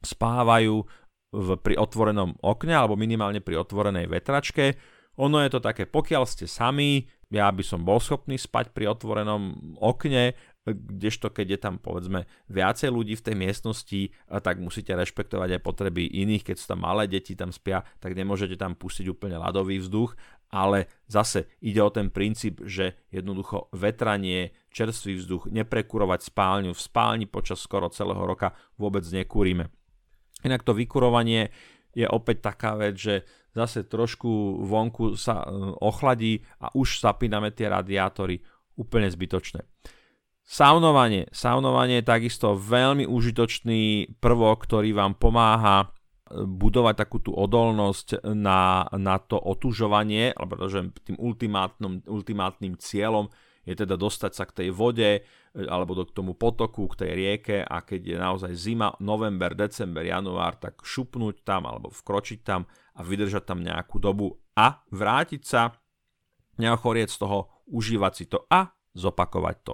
spávajú 0.06 0.88
v, 1.30 1.48
pri 1.60 1.76
otvorenom 1.78 2.40
okne 2.42 2.74
alebo 2.74 2.96
minimálne 2.96 3.44
pri 3.44 3.60
otvorenej 3.60 4.08
vetračke. 4.08 4.78
Ono 5.20 5.42
je 5.44 5.50
to 5.52 5.60
také, 5.60 5.84
pokiaľ 5.84 6.24
ste 6.24 6.48
sami, 6.48 7.12
ja 7.28 7.52
by 7.52 7.62
som 7.62 7.84
bol 7.84 8.00
schopný 8.00 8.40
spať 8.40 8.72
pri 8.72 8.90
otvorenom 8.90 9.76
okne, 9.78 10.34
kdežto 10.76 11.32
keď 11.34 11.48
je 11.56 11.60
tam 11.60 11.76
povedzme 11.80 12.28
viacej 12.52 12.90
ľudí 12.92 13.16
v 13.18 13.26
tej 13.26 13.36
miestnosti, 13.36 14.02
tak 14.42 14.60
musíte 14.60 14.94
rešpektovať 14.94 15.60
aj 15.60 15.66
potreby 15.66 16.06
iných, 16.06 16.52
keď 16.52 16.56
sú 16.58 16.66
tam 16.76 16.86
malé 16.86 17.08
deti 17.08 17.34
tam 17.34 17.54
spia, 17.54 17.86
tak 18.04 18.14
nemôžete 18.14 18.60
tam 18.60 18.76
pustiť 18.76 19.10
úplne 19.10 19.40
ľadový 19.40 19.80
vzduch, 19.82 20.14
ale 20.50 20.90
zase 21.06 21.46
ide 21.62 21.82
o 21.82 21.94
ten 21.94 22.10
princíp, 22.10 22.66
že 22.66 22.98
jednoducho 23.14 23.70
vetranie, 23.78 24.54
čerstvý 24.74 25.22
vzduch, 25.22 25.44
neprekurovať 25.54 26.26
spálňu, 26.26 26.74
v 26.74 26.82
spálni 26.82 27.26
počas 27.30 27.62
skoro 27.62 27.90
celého 27.94 28.22
roka 28.22 28.58
vôbec 28.78 29.06
nekúrime. 29.14 29.70
Inak 30.42 30.66
to 30.66 30.74
vykurovanie 30.74 31.54
je 31.94 32.08
opäť 32.10 32.54
taká 32.54 32.78
vec, 32.80 32.96
že 32.98 33.16
zase 33.54 33.86
trošku 33.86 34.64
vonku 34.66 35.18
sa 35.18 35.44
e, 35.44 35.46
ochladí 35.84 36.42
a 36.62 36.70
už 36.74 37.02
zapíname 37.02 37.52
tie 37.52 37.68
radiátory 37.68 38.40
úplne 38.78 39.10
zbytočné. 39.10 39.66
Saunovanie. 40.50 41.30
Saunovanie 41.30 42.02
je 42.02 42.10
takisto 42.10 42.58
veľmi 42.58 43.06
užitočný 43.06 44.18
prvok, 44.18 44.66
ktorý 44.66 44.98
vám 44.98 45.14
pomáha 45.14 45.86
e, 45.86 45.88
budovať 46.42 46.96
takú 46.98 47.22
tú 47.22 47.38
odolnosť 47.38 48.26
na, 48.34 48.90
na 48.98 49.22
to 49.22 49.38
otužovanie, 49.38 50.34
pretože 50.34 50.90
tým 51.06 51.22
ultimátnym, 51.22 52.02
ultimátnym 52.10 52.82
cieľom 52.82 53.30
je 53.62 53.78
teda 53.78 53.94
dostať 53.94 54.32
sa 54.34 54.50
k 54.50 54.66
tej 54.66 54.70
vode 54.74 55.22
e, 55.22 55.22
alebo 55.70 55.94
do, 55.94 56.10
k 56.10 56.18
tomu 56.18 56.34
potoku, 56.34 56.90
k 56.98 57.06
tej 57.06 57.12
rieke 57.14 57.58
a 57.62 57.86
keď 57.86 58.02
je 58.10 58.18
naozaj 58.18 58.52
zima, 58.58 58.90
november, 58.98 59.54
december, 59.54 60.02
január, 60.02 60.58
tak 60.58 60.82
šupnúť 60.82 61.46
tam 61.46 61.70
alebo 61.70 61.94
vkročiť 61.94 62.40
tam 62.42 62.66
a 62.98 63.06
vydržať 63.06 63.46
tam 63.46 63.62
nejakú 63.62 64.02
dobu 64.02 64.34
a 64.58 64.82
vrátiť 64.90 65.46
sa, 65.46 65.78
neochorieť 66.58 67.14
z 67.14 67.18
toho, 67.22 67.54
užívať 67.70 68.14
si 68.18 68.26
to 68.26 68.50
a 68.50 68.79
zopakovať 68.98 69.56
to. 69.66 69.74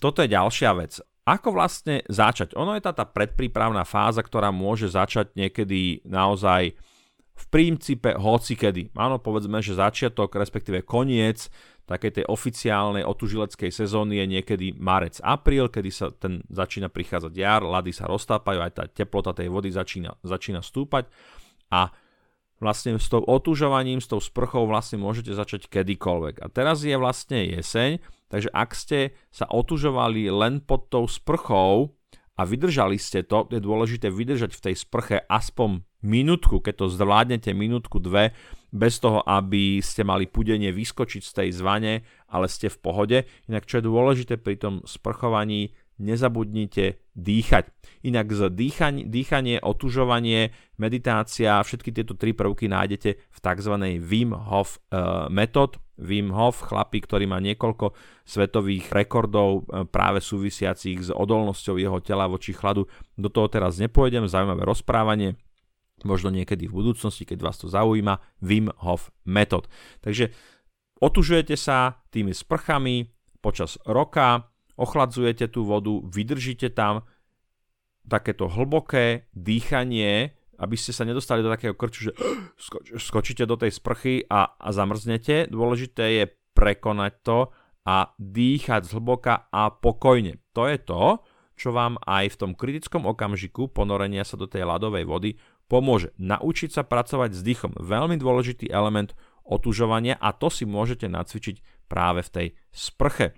Toto 0.00 0.20
je 0.20 0.32
ďalšia 0.32 0.70
vec. 0.76 1.00
Ako 1.24 1.56
vlastne 1.56 2.04
začať? 2.04 2.52
Ono 2.52 2.76
je 2.76 2.84
tá, 2.84 2.92
tá 2.92 3.08
predprípravná 3.08 3.88
fáza, 3.88 4.20
ktorá 4.20 4.52
môže 4.52 4.92
začať 4.92 5.32
niekedy 5.32 6.04
naozaj 6.04 6.76
v 7.34 7.44
princípe 7.50 8.14
hocikedy. 8.14 8.92
Áno, 8.94 9.18
povedzme, 9.18 9.58
že 9.58 9.74
začiatok, 9.74 10.36
respektíve 10.38 10.86
koniec 10.86 11.50
takej 11.84 12.20
tej 12.20 12.24
oficiálnej 12.28 13.04
otužileckej 13.04 13.68
sezóny 13.68 14.20
je 14.20 14.26
niekedy 14.38 14.66
marec, 14.76 15.20
apríl, 15.20 15.68
kedy 15.68 15.90
sa 15.92 16.08
ten 16.12 16.40
začína 16.48 16.88
prichádzať 16.88 17.32
jar, 17.36 17.60
lady 17.60 17.92
sa 17.92 18.08
roztápajú, 18.08 18.58
aj 18.60 18.72
tá 18.72 18.84
teplota 18.88 19.36
tej 19.36 19.52
vody 19.52 19.68
začína, 19.68 20.16
začína 20.24 20.64
stúpať 20.64 21.12
a 21.68 21.92
vlastne 22.64 22.96
s 22.96 23.12
tou 23.12 23.20
otužovaním, 23.20 24.00
s 24.00 24.08
tou 24.08 24.24
sprchou 24.24 24.64
vlastne 24.64 24.96
môžete 24.96 25.36
začať 25.36 25.68
kedykoľvek. 25.68 26.40
A 26.40 26.48
teraz 26.48 26.80
je 26.80 26.96
vlastne 26.96 27.44
jeseň, 27.44 28.00
takže 28.32 28.48
ak 28.56 28.70
ste 28.72 29.12
sa 29.28 29.44
otužovali 29.44 30.32
len 30.32 30.64
pod 30.64 30.88
tou 30.88 31.04
sprchou 31.04 31.92
a 32.34 32.42
vydržali 32.48 32.96
ste 32.96 33.20
to, 33.20 33.44
je 33.52 33.60
dôležité 33.60 34.08
vydržať 34.08 34.56
v 34.56 34.64
tej 34.64 34.74
sprche 34.80 35.16
aspoň 35.28 35.84
minútku, 36.00 36.64
keď 36.64 36.84
to 36.84 36.86
zvládnete 36.88 37.52
minútku, 37.52 38.00
dve, 38.00 38.32
bez 38.74 38.98
toho, 38.98 39.22
aby 39.22 39.78
ste 39.78 40.02
mali 40.02 40.26
pudenie 40.26 40.74
vyskočiť 40.74 41.22
z 41.22 41.32
tej 41.32 41.48
zvane, 41.54 42.02
ale 42.26 42.46
ste 42.50 42.66
v 42.66 42.78
pohode. 42.82 43.18
Inak 43.46 43.70
čo 43.70 43.78
je 43.78 43.86
dôležité 43.86 44.34
pri 44.40 44.58
tom 44.58 44.82
sprchovaní, 44.82 45.70
nezabudnite 45.98 46.98
dýchať. 47.14 47.70
Inak 48.02 48.34
z 48.34 48.50
dýchanie, 48.50 49.06
dýchanie, 49.06 49.62
otužovanie, 49.62 50.50
meditácia, 50.76 51.62
všetky 51.62 51.94
tieto 51.94 52.18
tri 52.18 52.34
prvky 52.34 52.66
nájdete 52.66 53.10
v 53.16 53.38
tzv. 53.38 53.74
Wim 54.02 54.34
Hof 54.34 54.82
uh, 54.90 55.30
metód. 55.30 55.78
Wim 55.94 56.34
Hof, 56.34 56.66
chlapík, 56.66 57.06
ktorý 57.06 57.30
má 57.30 57.38
niekoľko 57.38 57.94
svetových 58.26 58.90
rekordov 58.90 59.62
uh, 59.70 59.86
práve 59.86 60.18
súvisiacich 60.18 61.06
s 61.06 61.10
odolnosťou 61.14 61.78
jeho 61.78 62.02
tela 62.02 62.26
voči 62.26 62.50
chladu. 62.50 62.90
Do 63.14 63.30
toho 63.30 63.46
teraz 63.46 63.78
nepôjdem, 63.78 64.26
zaujímavé 64.26 64.66
rozprávanie 64.66 65.38
možno 66.02 66.34
niekedy 66.34 66.66
v 66.66 66.76
budúcnosti, 66.82 67.22
keď 67.22 67.38
vás 67.40 67.56
to 67.62 67.70
zaujíma, 67.70 68.18
Wim 68.42 68.74
Hof 68.82 69.14
metód. 69.22 69.70
Takže 70.02 70.34
otužujete 70.98 71.54
sa 71.54 72.02
tými 72.10 72.34
sprchami 72.34 73.14
počas 73.38 73.78
roka, 73.86 74.53
ochladzujete 74.74 75.50
tú 75.50 75.66
vodu, 75.66 76.02
vydržíte 76.04 76.70
tam 76.72 77.06
takéto 78.04 78.50
hlboké 78.50 79.30
dýchanie, 79.32 80.36
aby 80.60 80.76
ste 80.76 80.94
sa 80.94 81.08
nedostali 81.08 81.40
do 81.40 81.50
takého 81.50 81.74
krču, 81.74 82.10
že 82.10 82.12
skoč, 82.66 82.86
skočíte 83.00 83.44
do 83.48 83.56
tej 83.58 83.74
sprchy 83.74 84.26
a, 84.28 84.54
a 84.54 84.68
zamrznete. 84.70 85.50
Dôležité 85.50 86.04
je 86.22 86.24
prekonať 86.54 87.12
to 87.24 87.38
a 87.84 88.16
dýchať 88.16 88.88
zhlboka 88.88 89.50
a 89.52 89.68
pokojne. 89.68 90.40
To 90.56 90.70
je 90.70 90.78
to, 90.80 91.20
čo 91.54 91.70
vám 91.70 92.00
aj 92.02 92.34
v 92.34 92.38
tom 92.40 92.52
kritickom 92.56 93.06
okamžiku 93.06 93.70
ponorenia 93.70 94.26
sa 94.26 94.34
do 94.34 94.48
tej 94.48 94.66
ľadovej 94.66 95.04
vody 95.06 95.30
pomôže. 95.70 96.12
Naučiť 96.18 96.70
sa 96.74 96.82
pracovať 96.82 97.36
s 97.36 97.44
dýchom. 97.44 97.78
Veľmi 97.78 98.18
dôležitý 98.18 98.68
element 98.72 99.12
otužovania 99.44 100.16
a 100.16 100.32
to 100.32 100.48
si 100.48 100.64
môžete 100.64 101.06
nacvičiť 101.06 101.86
práve 101.86 102.24
v 102.24 102.32
tej 102.32 102.46
sprche. 102.72 103.36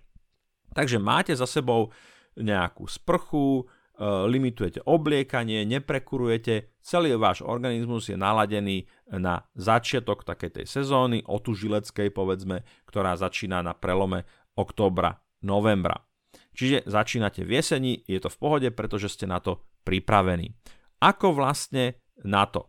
Takže 0.76 1.00
máte 1.00 1.32
za 1.32 1.48
sebou 1.48 1.88
nejakú 2.36 2.84
sprchu, 2.84 3.64
e, 3.64 4.04
limitujete 4.28 4.84
obliekanie, 4.84 5.64
neprekurujete, 5.64 6.76
celý 6.84 7.16
váš 7.16 7.40
organizmus 7.40 8.12
je 8.12 8.16
naladený 8.20 8.84
na 9.08 9.40
začiatok 9.56 10.28
takej 10.28 10.60
tej 10.60 10.66
sezóny, 10.68 11.24
otužileckej 11.24 12.12
povedzme, 12.12 12.60
ktorá 12.84 13.16
začína 13.16 13.64
na 13.64 13.72
prelome 13.72 14.28
októbra, 14.52 15.16
novembra. 15.40 16.04
Čiže 16.52 16.84
začínate 16.84 17.40
v 17.44 17.56
jeseni, 17.56 17.92
je 18.04 18.20
to 18.20 18.28
v 18.28 18.36
pohode, 18.36 18.68
pretože 18.72 19.16
ste 19.16 19.24
na 19.24 19.40
to 19.40 19.64
pripravení. 19.84 20.52
Ako 21.00 21.32
vlastne 21.32 22.00
na 22.20 22.44
to? 22.44 22.68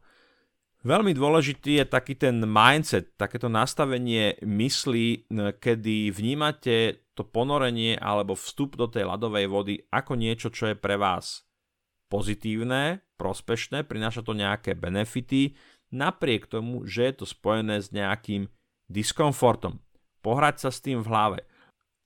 Veľmi 0.88 1.12
dôležitý 1.12 1.84
je 1.84 1.86
taký 1.88 2.16
ten 2.16 2.40
mindset, 2.40 3.20
takéto 3.20 3.52
nastavenie 3.52 4.40
mysli, 4.44 5.28
kedy 5.60 6.16
vnímate 6.16 7.07
to 7.18 7.26
ponorenie 7.26 7.98
alebo 7.98 8.38
vstup 8.38 8.78
do 8.78 8.86
tej 8.86 9.10
ľadovej 9.10 9.50
vody 9.50 9.74
ako 9.90 10.14
niečo, 10.14 10.54
čo 10.54 10.70
je 10.70 10.76
pre 10.78 11.02
vás 11.02 11.48
pozitívne, 12.08 13.04
prospešné, 13.20 13.84
prináša 13.84 14.24
to 14.24 14.32
nejaké 14.32 14.78
benefity, 14.78 15.58
napriek 15.92 16.48
tomu, 16.48 16.88
že 16.88 17.12
je 17.12 17.14
to 17.24 17.26
spojené 17.28 17.84
s 17.84 17.92
nejakým 17.92 18.48
diskomfortom. 18.88 19.84
Pohrať 20.24 20.68
sa 20.68 20.70
s 20.72 20.80
tým 20.80 21.04
v 21.04 21.10
hlave. 21.12 21.40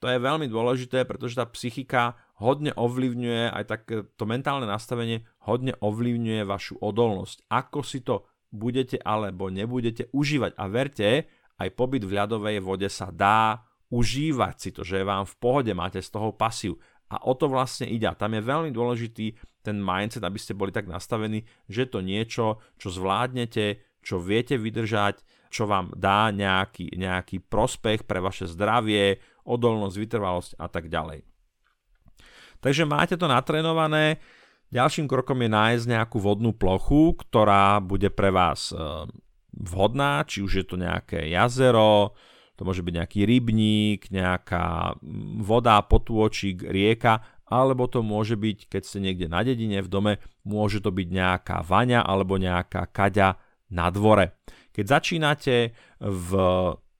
To 0.01 0.09
je 0.09 0.17
veľmi 0.17 0.49
dôležité, 0.49 1.05
pretože 1.05 1.37
tá 1.37 1.45
psychika 1.53 2.17
hodne 2.41 2.73
ovplyvňuje, 2.73 3.53
aj 3.53 3.63
tak 3.69 3.81
to 4.17 4.23
mentálne 4.25 4.65
nastavenie 4.65 5.29
hodne 5.45 5.77
ovplyvňuje 5.77 6.41
vašu 6.41 6.81
odolnosť. 6.81 7.45
Ako 7.53 7.85
si 7.85 8.01
to 8.01 8.25
budete 8.49 8.97
alebo 8.97 9.53
nebudete 9.53 10.09
užívať. 10.09 10.57
A 10.57 10.65
verte, 10.65 11.29
aj 11.61 11.69
pobyt 11.77 12.01
v 12.01 12.17
ľadovej 12.17 12.57
vode 12.65 12.89
sa 12.89 13.13
dá 13.13 13.61
užívať 13.91 14.55
si 14.57 14.69
to, 14.71 14.81
že 14.87 15.03
vám 15.03 15.27
v 15.27 15.35
pohode, 15.37 15.71
máte 15.75 15.99
z 15.99 16.09
toho 16.09 16.31
pasiu. 16.31 16.79
A 17.11 17.19
o 17.27 17.35
to 17.35 17.51
vlastne 17.51 17.91
ide. 17.91 18.07
A 18.07 18.15
tam 18.15 18.31
je 18.31 18.41
veľmi 18.41 18.71
dôležitý 18.71 19.35
ten 19.61 19.77
mindset, 19.77 20.23
aby 20.23 20.39
ste 20.39 20.55
boli 20.55 20.71
tak 20.71 20.87
nastavení, 20.87 21.43
že 21.67 21.85
to 21.85 21.99
niečo, 21.99 22.63
čo 22.79 22.87
zvládnete, 22.87 23.83
čo 24.01 24.17
viete 24.17 24.55
vydržať, 24.55 25.21
čo 25.51 25.67
vám 25.67 25.91
dá 25.93 26.31
nejaký, 26.31 26.95
nejaký 26.95 27.43
prospech 27.43 28.07
pre 28.07 28.23
vaše 28.23 28.47
zdravie, 28.47 29.19
odolnosť, 29.43 29.95
vytrvalosť 29.99 30.51
a 30.55 30.67
tak 30.71 30.87
ďalej. 30.87 31.27
Takže 32.63 32.87
máte 32.87 33.19
to 33.19 33.27
natrénované. 33.27 34.23
Ďalším 34.71 35.11
krokom 35.11 35.43
je 35.43 35.49
nájsť 35.51 35.85
nejakú 35.91 36.17
vodnú 36.23 36.55
plochu, 36.55 37.19
ktorá 37.19 37.83
bude 37.83 38.07
pre 38.07 38.31
vás 38.31 38.71
eh, 38.71 38.79
vhodná, 39.51 40.23
či 40.23 40.39
už 40.39 40.63
je 40.63 40.65
to 40.65 40.79
nejaké 40.79 41.27
jazero, 41.27 42.15
to 42.61 42.69
môže 42.69 42.85
byť 42.85 42.93
nejaký 42.93 43.25
rybník, 43.25 44.13
nejaká 44.13 44.93
mm, 45.01 45.41
voda, 45.41 45.81
potôčik, 45.81 46.61
rieka, 46.61 47.25
alebo 47.49 47.89
to 47.89 48.05
môže 48.05 48.37
byť, 48.37 48.69
keď 48.69 48.81
ste 48.85 49.01
niekde 49.01 49.25
na 49.25 49.41
dedine 49.41 49.81
v 49.81 49.89
dome, 49.89 50.13
môže 50.45 50.77
to 50.77 50.93
byť 50.93 51.07
nejaká 51.09 51.65
vaňa 51.65 52.05
alebo 52.05 52.37
nejaká 52.37 52.85
kaďa 52.93 53.41
na 53.73 53.89
dvore. 53.89 54.37
Keď 54.77 54.85
začínate 54.85 55.73
v 55.97 56.31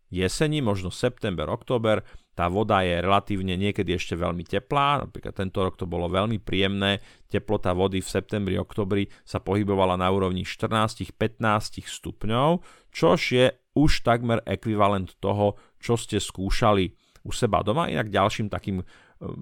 jeseni, 0.10 0.66
možno 0.66 0.90
september, 0.90 1.46
október, 1.46 2.02
tá 2.42 2.50
voda 2.50 2.82
je 2.82 2.98
relatívne 2.98 3.54
niekedy 3.54 3.94
ešte 3.94 4.18
veľmi 4.18 4.42
teplá, 4.42 5.06
napríklad 5.06 5.38
tento 5.38 5.62
rok 5.62 5.78
to 5.78 5.86
bolo 5.86 6.10
veľmi 6.10 6.42
príjemné, 6.42 6.98
teplota 7.30 7.70
vody 7.70 8.02
v 8.02 8.10
septembri, 8.10 8.58
oktobri 8.58 9.06
sa 9.22 9.38
pohybovala 9.38 9.94
na 9.94 10.10
úrovni 10.10 10.42
14-15 10.42 11.86
stupňov, 11.86 12.66
čož 12.90 13.22
je 13.30 13.46
už 13.78 14.02
takmer 14.02 14.42
ekvivalent 14.50 15.14
toho, 15.22 15.54
čo 15.78 16.02
ste 16.02 16.18
skúšali 16.18 16.98
u 17.22 17.30
seba 17.30 17.62
doma. 17.62 17.94
Inak 17.94 18.10
ďalším 18.10 18.50
takým, 18.50 18.82
e, 18.82 18.86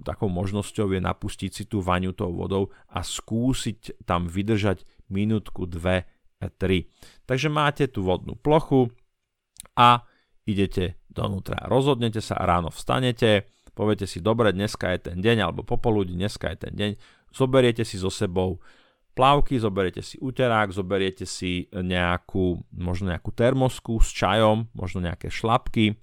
takou 0.04 0.28
možnosťou 0.28 0.92
je 0.92 1.00
napustiť 1.00 1.52
si 1.56 1.64
tú 1.72 1.80
vaňu 1.80 2.12
tou 2.12 2.36
vodou 2.36 2.68
a 2.92 3.00
skúsiť 3.00 4.04
tam 4.04 4.28
vydržať 4.28 4.84
minútku, 5.08 5.72
dve, 5.72 6.04
tri. 6.60 6.92
Takže 7.24 7.48
máte 7.48 7.88
tú 7.88 8.04
vodnú 8.04 8.36
plochu 8.36 8.92
a 9.80 10.04
idete 10.44 11.00
donútra. 11.10 11.66
Rozhodnete 11.66 12.22
sa, 12.22 12.38
ráno 12.40 12.70
vstanete, 12.70 13.50
poviete 13.74 14.06
si, 14.06 14.22
dobre, 14.22 14.54
dneska 14.54 14.94
je 14.94 15.12
ten 15.12 15.18
deň, 15.20 15.38
alebo 15.50 15.62
popoludí, 15.66 16.14
dneska 16.14 16.54
je 16.54 16.58
ten 16.70 16.74
deň, 16.74 16.92
zoberiete 17.34 17.84
si 17.84 17.98
so 17.98 18.14
sebou 18.14 18.62
plavky, 19.18 19.60
zoberiete 19.60 20.00
si 20.00 20.16
uterák, 20.22 20.72
zoberiete 20.72 21.28
si 21.28 21.68
nejakú, 21.74 22.62
možno 22.72 23.12
nejakú 23.12 23.36
termosku 23.36 24.00
s 24.00 24.16
čajom, 24.16 24.72
možno 24.72 25.04
nejaké 25.04 25.28
šlapky, 25.28 26.00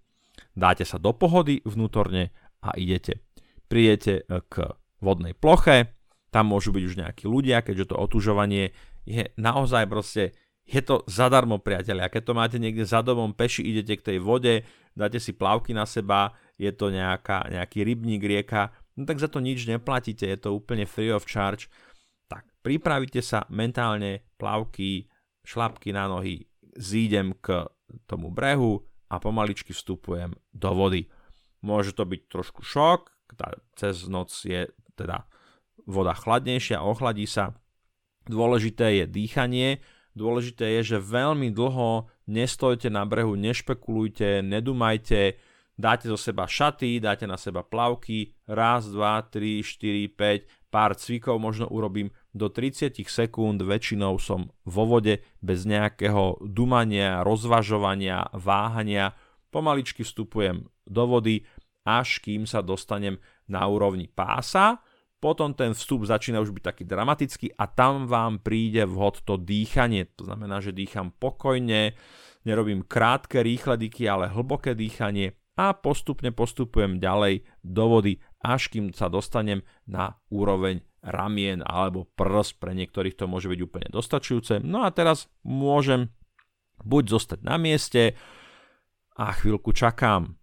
dáte 0.53 0.85
sa 0.85 1.01
do 1.01 1.17
pohody 1.17 1.65
vnútorne 1.65 2.35
a 2.61 2.77
idete. 2.77 3.25
Prídete 3.71 4.27
k 4.27 4.55
vodnej 5.01 5.33
ploche, 5.33 5.97
tam 6.29 6.53
môžu 6.53 6.75
byť 6.75 6.83
už 6.85 6.95
nejakí 7.01 7.25
ľudia, 7.25 7.65
keďže 7.65 7.95
to 7.95 7.97
otužovanie 7.97 8.77
je 9.07 9.31
naozaj 9.39 9.87
proste 9.89 10.37
je 10.67 10.83
to 10.83 11.07
zadarmo, 11.07 11.63
priatelia. 11.63 12.11
Keď 12.11 12.23
to 12.27 12.35
máte 12.35 12.59
niekde 12.59 12.83
za 12.83 12.99
domom, 12.99 13.33
peši 13.33 13.63
idete 13.63 14.03
k 14.03 14.07
tej 14.13 14.19
vode, 14.19 14.67
dáte 14.97 15.21
si 15.21 15.37
plavky 15.37 15.77
na 15.77 15.85
seba, 15.85 16.33
je 16.57 16.73
to 16.73 16.89
nejaká, 16.89 17.53
nejaký 17.53 17.85
rybník, 17.85 18.25
rieka, 18.25 18.73
no 18.97 19.05
tak 19.05 19.21
za 19.21 19.29
to 19.29 19.45
nič 19.45 19.69
neplatíte, 19.69 20.25
je 20.25 20.39
to 20.41 20.57
úplne 20.57 20.89
free 20.89 21.13
of 21.13 21.29
charge. 21.29 21.69
Tak 22.27 22.49
pripravíte 22.65 23.21
sa 23.21 23.45
mentálne, 23.53 24.25
plavky, 24.41 25.07
šlapky 25.45 25.93
na 25.93 26.09
nohy, 26.09 26.49
zídem 26.75 27.37
k 27.39 27.69
tomu 28.09 28.33
brehu 28.33 28.83
a 29.13 29.21
pomaličky 29.21 29.77
vstupujem 29.77 30.35
do 30.51 30.71
vody. 30.73 31.07
Môže 31.61 31.93
to 31.93 32.09
byť 32.09 32.21
trošku 32.33 32.65
šok, 32.65 33.13
cez 33.77 34.09
noc 34.09 34.33
je 34.43 34.67
teda 34.97 35.29
voda 35.85 36.17
chladnejšia, 36.17 36.83
ochladí 36.83 37.29
sa. 37.29 37.55
Dôležité 38.27 38.99
je 38.99 39.05
dýchanie, 39.07 39.79
Dôležité 40.17 40.81
je, 40.81 40.97
že 40.97 40.99
veľmi 41.05 41.53
dlho 41.53 42.09
nestojte 42.27 42.91
na 42.91 43.07
brehu, 43.07 43.35
nešpekulujte, 43.35 44.43
nedumajte, 44.43 45.39
dáte 45.79 46.09
zo 46.09 46.19
seba 46.19 46.47
šaty, 46.47 47.01
dáte 47.01 47.27
na 47.27 47.37
seba 47.37 47.63
plavky, 47.63 48.35
raz, 48.47 48.91
dva, 48.91 49.23
tri, 49.23 49.63
štyri, 49.63 50.11
5, 50.11 50.71
pár 50.71 50.99
cvikov 50.99 51.39
možno 51.39 51.71
urobím. 51.71 52.11
Do 52.37 52.53
30 52.53 52.93
sekúnd, 53.09 53.65
väčšinou 53.65 54.21
som 54.21 54.53
vo 54.69 54.85
vode 54.85 55.25
bez 55.41 55.65
nejakého 55.65 56.45
dumania, 56.45 57.25
rozvažovania, 57.25 58.29
váhania, 58.37 59.17
pomaličky 59.49 60.05
vstupujem 60.05 60.69
do 60.85 61.05
vody, 61.09 61.49
až 61.87 62.21
kým 62.21 62.45
sa 62.45 62.61
dostanem 62.61 63.17
na 63.49 63.65
úrovni 63.65 64.11
pása, 64.11 64.83
potom 65.17 65.57
ten 65.57 65.73
vstup 65.73 66.05
začína 66.05 66.45
už 66.45 66.53
byť 66.53 66.65
taký 66.65 66.85
dramatický 66.85 67.57
a 67.57 67.65
tam 67.67 68.05
vám 68.05 68.45
príde 68.45 68.85
vhod 68.85 69.25
to 69.25 69.41
dýchanie. 69.41 70.07
To 70.21 70.29
znamená, 70.29 70.61
že 70.61 70.77
dýcham 70.77 71.13
pokojne, 71.17 71.97
nerobím 72.45 72.85
krátke, 72.85 73.41
rýchle 73.41 73.81
dýchy, 73.81 74.05
ale 74.07 74.29
hlboké 74.29 74.77
dýchanie 74.77 75.35
a 75.57 75.73
postupne 75.73 76.31
postupujem 76.31 77.01
ďalej 77.01 77.49
do 77.65 77.85
vody, 77.89 78.21
až 78.45 78.69
kým 78.69 78.93
sa 78.93 79.09
dostanem 79.09 79.65
na 79.89 80.21
úroveň 80.29 80.85
ramien 81.01 81.65
alebo 81.65 82.05
prs. 82.05 82.53
Pre 82.53 82.77
niektorých 82.77 83.17
to 83.17 83.25
môže 83.25 83.49
byť 83.49 83.61
úplne 83.65 83.89
dostačujúce. 83.89 84.61
No 84.61 84.85
a 84.85 84.93
teraz 84.93 85.33
môžem 85.43 86.13
buď 86.85 87.17
zostať 87.17 87.41
na 87.41 87.57
mieste 87.57 88.13
a 89.17 89.33
chvíľku 89.33 89.73
čakám, 89.73 90.37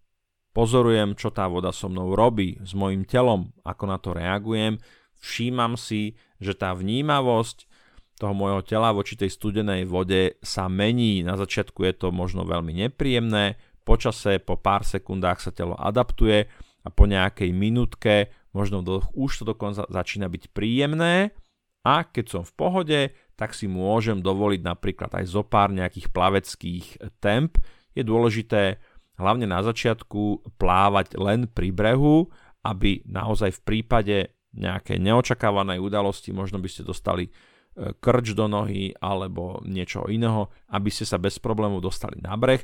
Pozorujem, 0.53 1.17
čo 1.17 1.33
tá 1.33 1.49
voda 1.49 1.73
so 1.73 1.89
mnou 1.89 2.13
robí, 2.13 2.61
s 2.61 2.77
mojim 2.77 3.09
telom, 3.09 3.49
ako 3.65 3.83
na 3.89 3.97
to 3.97 4.13
reagujem. 4.13 4.77
Všímam 5.17 5.73
si, 5.73 6.13
že 6.37 6.53
tá 6.53 6.77
vnímavosť 6.77 7.65
toho 8.21 8.37
môjho 8.37 8.61
tela 8.61 8.93
voči 8.93 9.17
tej 9.17 9.33
studenej 9.33 9.89
vode 9.89 10.37
sa 10.45 10.69
mení. 10.69 11.25
Na 11.25 11.33
začiatku 11.33 11.81
je 11.89 11.93
to 11.97 12.13
možno 12.13 12.45
veľmi 12.45 12.85
nepríjemné, 12.85 13.57
počase 13.81 14.37
po 14.39 14.55
pár 14.55 14.85
sekundách 14.85 15.41
sa 15.41 15.51
telo 15.51 15.73
adaptuje 15.73 16.47
a 16.85 16.89
po 16.93 17.09
nejakej 17.09 17.49
minútke, 17.51 18.29
možno 18.53 18.85
už 19.17 19.41
to 19.41 19.43
dokonca 19.43 19.89
začína 19.89 20.29
byť 20.29 20.53
príjemné 20.53 21.33
a 21.83 22.07
keď 22.07 22.25
som 22.39 22.43
v 22.47 22.53
pohode, 22.55 22.99
tak 23.35 23.51
si 23.51 23.67
môžem 23.67 24.23
dovoliť 24.23 24.61
napríklad 24.63 25.11
aj 25.19 25.25
zo 25.27 25.43
pár 25.43 25.73
nejakých 25.75 26.13
plaveckých 26.15 26.85
temp. 27.19 27.59
Je 27.91 28.07
dôležité 28.07 28.79
hlavne 29.17 29.45
na 29.45 29.61
začiatku 29.61 30.55
plávať 30.57 31.17
len 31.21 31.45
pri 31.49 31.69
brehu, 31.69 32.29
aby 32.63 33.03
naozaj 33.05 33.59
v 33.59 33.61
prípade 33.61 34.17
nejakej 34.53 35.01
neočakávanej 35.01 35.81
udalosti 35.81 36.29
možno 36.29 36.61
by 36.61 36.69
ste 36.69 36.85
dostali 36.85 37.27
e, 37.27 37.31
krč 37.97 38.37
do 38.37 38.45
nohy 38.45 38.93
alebo 39.01 39.59
niečo 39.65 40.05
iného, 40.07 40.53
aby 40.69 40.89
ste 40.93 41.09
sa 41.09 41.17
bez 41.17 41.41
problémov 41.41 41.81
dostali 41.81 42.21
na 42.21 42.37
breh. 42.37 42.61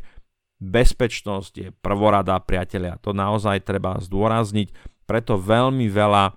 Bezpečnosť 0.59 1.53
je 1.55 1.69
prvorada, 1.73 2.37
priatelia, 2.43 2.99
to 3.01 3.15
naozaj 3.15 3.63
treba 3.65 3.97
zdôrazniť, 3.97 4.69
preto 5.09 5.41
veľmi 5.41 5.89
veľa 5.89 6.23
e, 6.29 6.33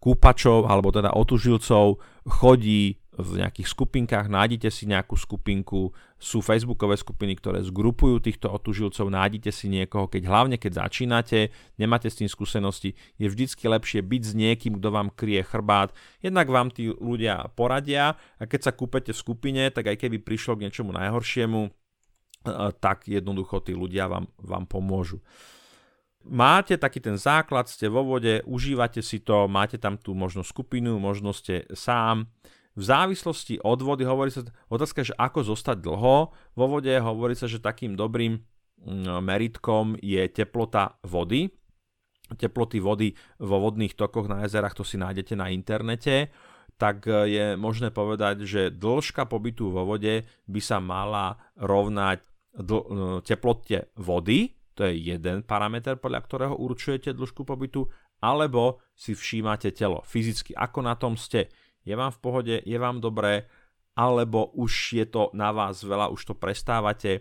kúpačov 0.00 0.70
alebo 0.70 0.88
teda 0.94 1.12
otužilcov 1.12 2.00
chodí 2.24 2.96
v 3.16 3.40
nejakých 3.40 3.68
skupinkách, 3.72 4.28
nájdete 4.28 4.68
si 4.68 4.84
nejakú 4.84 5.16
skupinku, 5.16 5.96
sú 6.20 6.44
facebookové 6.44 7.00
skupiny, 7.00 7.40
ktoré 7.40 7.64
zgrupujú 7.64 8.20
týchto 8.20 8.52
otužilcov, 8.52 9.08
nájdete 9.08 9.48
si 9.48 9.72
niekoho, 9.72 10.04
keď 10.04 10.22
hlavne 10.28 10.56
keď 10.60 10.84
začínate, 10.84 11.48
nemáte 11.80 12.12
s 12.12 12.20
tým 12.20 12.28
skúsenosti, 12.28 12.92
je 13.16 13.26
vždycky 13.26 13.64
lepšie 13.72 14.04
byť 14.04 14.22
s 14.22 14.32
niekým, 14.36 14.76
kto 14.76 14.88
vám 14.92 15.08
krie 15.16 15.40
chrbát, 15.40 15.96
jednak 16.20 16.52
vám 16.52 16.68
tí 16.68 16.92
ľudia 16.92 17.48
poradia 17.56 18.20
a 18.36 18.42
keď 18.44 18.68
sa 18.68 18.72
kúpete 18.76 19.16
v 19.16 19.22
skupine, 19.24 19.62
tak 19.72 19.88
aj 19.88 19.96
keby 19.96 20.20
prišlo 20.20 20.60
k 20.60 20.68
niečomu 20.68 20.92
najhoršiemu, 20.92 21.72
tak 22.78 23.08
jednoducho 23.08 23.64
tí 23.64 23.72
ľudia 23.72 24.12
vám, 24.12 24.28
vám 24.38 24.68
pomôžu. 24.68 25.24
Máte 26.26 26.74
taký 26.74 26.98
ten 26.98 27.14
základ, 27.14 27.70
ste 27.70 27.86
vo 27.86 28.02
vode, 28.02 28.42
užívate 28.50 28.98
si 28.98 29.22
to, 29.22 29.46
máte 29.46 29.78
tam 29.78 29.94
tú 29.94 30.10
možno 30.10 30.42
skupinu, 30.42 30.98
možno 30.98 31.30
ste 31.30 31.62
sám, 31.70 32.26
v 32.76 32.82
závislosti 32.84 33.64
od 33.64 33.80
vody 33.80 34.04
hovorí 34.04 34.28
sa, 34.28 34.44
otázka 34.68 35.00
že 35.00 35.16
ako 35.16 35.56
zostať 35.56 35.80
dlho, 35.80 36.16
vo 36.32 36.66
vode 36.68 36.92
hovorí 36.92 37.32
sa, 37.32 37.48
že 37.48 37.64
takým 37.64 37.96
dobrým 37.96 38.36
mm, 38.36 39.24
meritkom 39.24 39.96
je 40.04 40.20
teplota 40.28 41.00
vody, 41.00 41.48
teploty 42.36 42.78
vody 42.82 43.16
vo 43.40 43.64
vodných 43.64 43.96
tokoch 43.96 44.28
na 44.28 44.44
jezerách, 44.44 44.76
to 44.76 44.84
si 44.84 45.00
nájdete 45.00 45.38
na 45.38 45.48
internete, 45.48 46.28
tak 46.76 47.08
e, 47.08 47.32
je 47.32 47.46
možné 47.56 47.88
povedať, 47.88 48.44
že 48.44 48.62
dĺžka 48.74 49.24
pobytu 49.24 49.72
vo 49.72 49.88
vode 49.88 50.28
by 50.44 50.60
sa 50.60 50.76
mala 50.76 51.40
rovnať 51.56 52.20
dl- 52.60 52.86
e, 52.86 52.92
teplote 53.24 53.88
vody, 53.96 54.52
to 54.76 54.84
je 54.84 55.16
jeden 55.16 55.40
parameter, 55.48 55.96
podľa 55.96 56.20
ktorého 56.28 56.54
určujete 56.60 57.16
dĺžku 57.16 57.48
pobytu, 57.48 57.88
alebo 58.20 58.84
si 58.92 59.16
všímate 59.16 59.72
telo 59.72 60.04
fyzicky, 60.04 60.52
ako 60.52 60.78
na 60.84 60.96
tom 60.96 61.16
ste 61.16 61.48
je 61.86 61.94
vám 61.94 62.10
v 62.10 62.18
pohode, 62.18 62.54
je 62.58 62.76
vám 62.76 62.98
dobré, 62.98 63.46
alebo 63.96 64.52
už 64.52 64.98
je 64.98 65.06
to 65.06 65.32
na 65.32 65.54
vás 65.54 65.80
veľa, 65.80 66.12
už 66.12 66.20
to 66.28 66.34
prestávate 66.36 67.12
e, 67.16 67.20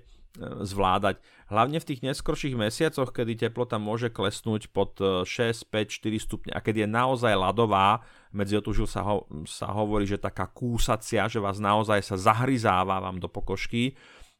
zvládať. 0.65 1.23
Hlavne 1.47 1.79
v 1.79 1.87
tých 1.87 2.03
neskorších 2.03 2.57
mesiacoch, 2.57 3.13
kedy 3.13 3.47
teplota 3.47 3.77
môže 3.77 4.11
klesnúť 4.11 4.73
pod 4.73 4.97
6, 4.99 5.29
5, 5.29 5.71
4 5.71 6.19
stupne 6.19 6.51
a 6.51 6.59
keď 6.59 6.83
je 6.83 6.87
naozaj 6.89 7.31
ľadová, 7.37 8.03
medzi 8.33 8.57
otužil 8.59 8.89
sa, 8.89 9.05
ho, 9.05 9.29
sa 9.47 9.71
hovorí, 9.71 10.09
že 10.09 10.19
taká 10.19 10.49
kúsacia, 10.49 11.29
že 11.29 11.39
vás 11.39 11.61
naozaj 11.61 12.01
sa 12.01 12.17
zahryzáva 12.17 12.99
vám 12.99 13.21
do 13.21 13.31
pokožky, 13.31 13.95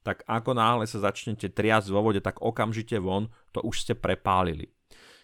tak 0.05 0.21
ako 0.29 0.53
náhle 0.53 0.85
sa 0.85 1.01
začnete 1.01 1.49
triasť 1.49 1.89
vo 1.89 2.05
vode, 2.05 2.21
tak 2.21 2.37
okamžite 2.37 3.01
von, 3.01 3.31
to 3.55 3.63
už 3.65 3.85
ste 3.85 3.93
prepálili. 3.97 4.69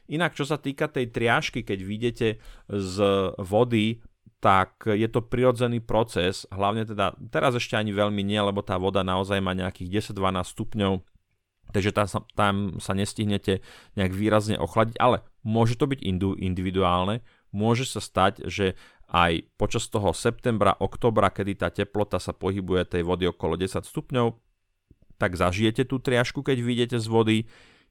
Inak 0.10 0.34
čo 0.34 0.44
sa 0.44 0.58
týka 0.58 0.90
tej 0.90 1.14
triažky, 1.14 1.62
keď 1.62 1.80
vidíte 1.86 2.28
z 2.68 2.96
vody 3.38 4.02
tak 4.42 4.90
je 4.90 5.06
to 5.06 5.22
prirodzený 5.22 5.86
proces, 5.86 6.50
hlavne 6.50 6.84
teda 6.90 7.14
teraz 7.30 7.54
ešte 7.54 7.78
ani 7.78 7.94
veľmi 7.94 8.26
nie, 8.26 8.42
lebo 8.42 8.66
tá 8.66 8.76
voda 8.82 9.06
naozaj 9.06 9.38
má 9.38 9.54
nejakých 9.54 10.12
10-12 10.18 10.42
stupňov, 10.58 10.94
takže 11.70 11.92
tam 11.94 12.08
sa, 12.10 12.20
tam 12.34 12.54
sa 12.82 12.98
nestihnete 12.98 13.62
nejak 13.94 14.14
výrazne 14.18 14.58
ochladiť, 14.58 14.98
ale 14.98 15.22
môže 15.46 15.78
to 15.78 15.86
byť 15.86 16.02
individuálne, 16.42 17.22
môže 17.54 17.86
sa 17.86 18.02
stať, 18.02 18.50
že 18.50 18.74
aj 19.14 19.46
počas 19.62 19.86
toho 19.92 20.10
septembra, 20.16 20.74
oktobra, 20.74 21.30
kedy 21.30 21.54
tá 21.62 21.70
teplota 21.70 22.18
sa 22.18 22.34
pohybuje 22.34 22.98
tej 22.98 23.04
vody 23.06 23.30
okolo 23.30 23.60
10 23.62 23.86
stupňov, 23.86 24.34
tak 25.22 25.38
zažijete 25.38 25.86
tú 25.86 26.02
triažku, 26.02 26.42
keď 26.42 26.58
vyjdete 26.66 26.98
z 26.98 27.06
vody. 27.06 27.38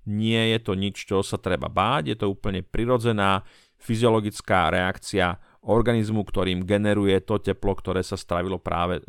Nie 0.08 0.56
je 0.56 0.58
to 0.64 0.72
nič, 0.74 1.06
čo 1.06 1.20
sa 1.20 1.36
treba 1.36 1.68
báť, 1.68 2.10
je 2.10 2.16
to 2.16 2.26
úplne 2.32 2.64
prirodzená 2.64 3.44
fyziologická 3.76 4.72
reakcia 4.72 5.36
organizmu, 5.60 6.24
ktorým 6.24 6.64
generuje 6.64 7.20
to 7.20 7.36
teplo, 7.36 7.76
ktoré 7.76 8.00
sa 8.00 8.16
stravilo 8.16 8.56
práve 8.56 9.04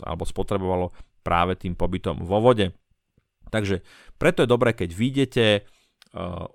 alebo 0.00 0.24
spotrebovalo 0.24 0.92
práve 1.20 1.60
tým 1.60 1.76
pobytom 1.76 2.24
vo 2.24 2.40
vode. 2.40 2.72
Takže 3.52 3.84
preto 4.16 4.46
je 4.46 4.48
dobré, 4.48 4.72
keď 4.72 4.90
vidíte, 4.94 5.46
e, 5.52 5.60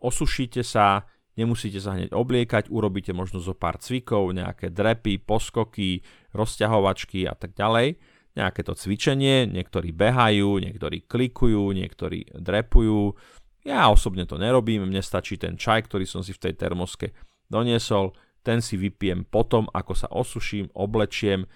osušíte 0.01 0.65
sa, 0.65 1.05
nemusíte 1.37 1.77
sa 1.77 1.93
hneď 1.93 2.15
obliekať, 2.15 2.71
urobíte 2.73 3.13
možno 3.13 3.37
zo 3.37 3.53
pár 3.53 3.77
cvikov, 3.77 4.33
nejaké 4.33 4.73
drepy, 4.73 5.21
poskoky, 5.21 6.01
rozťahovačky 6.33 7.29
a 7.29 7.35
tak 7.37 7.53
ďalej. 7.53 8.01
Nejaké 8.35 8.67
to 8.67 8.75
cvičenie, 8.75 9.47
niektorí 9.47 9.95
behajú, 9.95 10.59
niektorí 10.59 11.07
klikujú, 11.07 11.71
niektorí 11.71 12.35
drepujú. 12.35 13.15
Ja 13.63 13.87
osobne 13.87 14.27
to 14.27 14.35
nerobím, 14.35 14.83
mne 14.83 14.99
stačí 14.99 15.39
ten 15.39 15.55
čaj, 15.55 15.87
ktorý 15.87 16.03
som 16.03 16.19
si 16.19 16.35
v 16.35 16.43
tej 16.49 16.53
termoske 16.59 17.15
doniesol, 17.47 18.11
ten 18.45 18.61
si 18.61 18.77
vypijem 18.77 19.25
potom, 19.25 19.65
ako 19.73 19.93
sa 19.97 20.07
osuším, 20.13 20.69
oblečiem, 20.77 21.49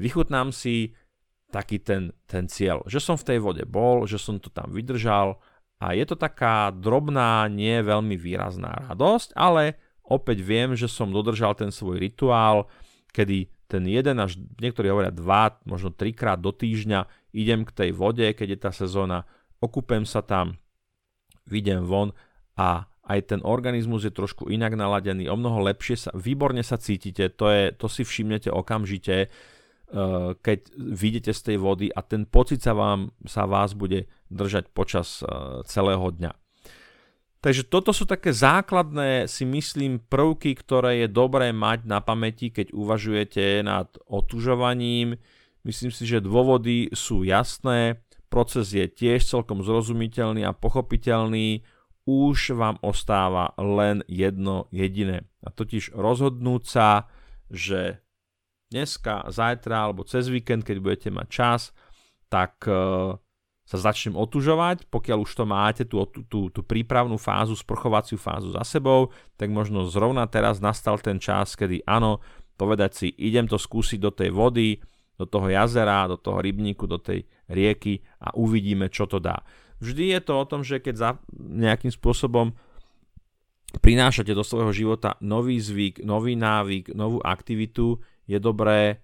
vychutnám 0.00 0.56
si 0.56 0.96
taký 1.52 1.84
ten, 1.84 2.16
ten 2.24 2.48
cieľ, 2.48 2.80
že 2.88 3.02
som 3.02 3.20
v 3.20 3.26
tej 3.28 3.38
vode 3.44 3.64
bol, 3.68 4.08
že 4.08 4.16
som 4.16 4.40
to 4.40 4.48
tam 4.48 4.72
vydržal 4.72 5.36
a 5.76 5.92
je 5.92 6.04
to 6.08 6.16
taká 6.16 6.72
drobná, 6.72 7.44
nie 7.52 7.84
veľmi 7.84 8.16
výrazná 8.16 8.88
radosť, 8.88 9.36
ale 9.36 9.76
opäť 10.06 10.40
viem, 10.40 10.72
že 10.72 10.88
som 10.88 11.12
dodržal 11.12 11.52
ten 11.52 11.68
svoj 11.68 12.00
rituál, 12.00 12.70
kedy 13.12 13.52
ten 13.70 13.86
jeden 13.86 14.18
až 14.18 14.34
niektorí 14.58 14.90
hovoria 14.90 15.14
dva, 15.14 15.62
možno 15.62 15.94
trikrát 15.94 16.42
do 16.42 16.50
týždňa 16.50 17.06
idem 17.30 17.62
k 17.62 17.70
tej 17.70 17.90
vode, 17.94 18.26
keď 18.34 18.48
je 18.50 18.58
tá 18.58 18.70
sezóna, 18.74 19.22
okúpem 19.62 20.02
sa 20.02 20.26
tam, 20.26 20.58
vidiem 21.46 21.86
von 21.86 22.10
a 22.58 22.89
aj 23.10 23.34
ten 23.34 23.40
organizmus 23.42 24.06
je 24.06 24.14
trošku 24.14 24.46
inak 24.46 24.78
naladený, 24.78 25.26
o 25.26 25.34
mnoho 25.34 25.66
lepšie 25.66 25.96
sa, 25.98 26.10
výborne 26.14 26.62
sa 26.62 26.78
cítite, 26.78 27.26
to, 27.34 27.50
je, 27.50 27.74
to 27.74 27.90
si 27.90 28.06
všimnete 28.06 28.54
okamžite, 28.54 29.26
eh, 29.26 30.30
keď 30.38 30.58
vidíte 30.78 31.34
z 31.34 31.40
tej 31.50 31.56
vody 31.58 31.90
a 31.90 32.06
ten 32.06 32.22
pocit 32.22 32.62
sa, 32.62 32.70
vám, 32.70 33.10
sa 33.26 33.50
vás 33.50 33.74
bude 33.74 34.06
držať 34.30 34.70
počas 34.70 35.26
eh, 35.26 35.26
celého 35.66 36.06
dňa. 36.06 36.32
Takže 37.40 37.72
toto 37.72 37.96
sú 37.96 38.04
také 38.04 38.36
základné, 38.36 39.24
si 39.24 39.48
myslím, 39.48 39.96
prvky, 39.96 40.52
ktoré 40.60 41.04
je 41.04 41.08
dobré 41.08 41.56
mať 41.56 41.88
na 41.88 42.04
pamäti, 42.04 42.52
keď 42.52 42.76
uvažujete 42.76 43.64
nad 43.64 43.88
otužovaním. 44.04 45.16
Myslím 45.64 45.88
si, 45.88 46.04
že 46.04 46.20
dôvody 46.20 46.92
sú 46.92 47.24
jasné, 47.24 48.04
proces 48.28 48.76
je 48.76 48.84
tiež 48.84 49.24
celkom 49.24 49.64
zrozumiteľný 49.64 50.44
a 50.44 50.52
pochopiteľný, 50.52 51.64
už 52.10 52.58
vám 52.58 52.82
ostáva 52.82 53.54
len 53.54 54.02
jedno 54.10 54.66
jediné. 54.74 55.30
A 55.46 55.54
totiž 55.54 55.94
rozhodnúť 55.94 56.62
sa, 56.66 57.06
že 57.46 58.02
dneska, 58.74 59.30
zajtra 59.30 59.86
alebo 59.86 60.02
cez 60.02 60.26
víkend, 60.26 60.66
keď 60.66 60.76
budete 60.82 61.10
mať 61.14 61.28
čas, 61.30 61.60
tak 62.26 62.66
uh, 62.66 63.14
sa 63.70 63.78
začnem 63.78 64.18
otužovať, 64.18 64.90
pokiaľ 64.90 65.18
už 65.22 65.30
to 65.30 65.44
máte, 65.46 65.82
tú, 65.86 66.02
tú, 66.26 66.50
tú 66.50 66.60
prípravnú 66.66 67.14
fázu, 67.14 67.54
sprchovaciu 67.54 68.18
fázu 68.18 68.50
za 68.50 68.66
sebou, 68.66 69.14
tak 69.38 69.46
možno 69.54 69.86
zrovna 69.86 70.26
teraz 70.26 70.58
nastal 70.58 70.98
ten 70.98 71.22
čas, 71.22 71.54
kedy 71.54 71.86
áno, 71.86 72.18
povedať 72.58 72.90
si, 72.94 73.06
idem 73.14 73.46
to 73.46 73.54
skúsiť 73.54 74.02
do 74.02 74.10
tej 74.10 74.34
vody, 74.34 74.82
do 75.14 75.22
toho 75.22 75.46
jazera, 75.46 76.10
do 76.10 76.18
toho 76.18 76.42
rybníku, 76.42 76.90
do 76.90 76.98
tej 76.98 77.22
rieky 77.46 78.02
a 78.18 78.34
uvidíme, 78.34 78.90
čo 78.90 79.06
to 79.06 79.22
dá. 79.22 79.38
Vždy 79.80 80.16
je 80.16 80.20
to 80.20 80.32
o 80.36 80.48
tom, 80.48 80.60
že 80.60 80.78
keď 80.80 80.94
za 80.96 81.10
nejakým 81.36 81.90
spôsobom 81.90 82.52
prinášate 83.80 84.36
do 84.36 84.44
svojho 84.44 84.72
života 84.76 85.16
nový 85.24 85.56
zvyk, 85.56 86.04
nový 86.04 86.36
návyk, 86.36 86.92
novú 86.92 87.18
aktivitu, 87.24 87.96
je 88.28 88.36
dobré 88.36 89.00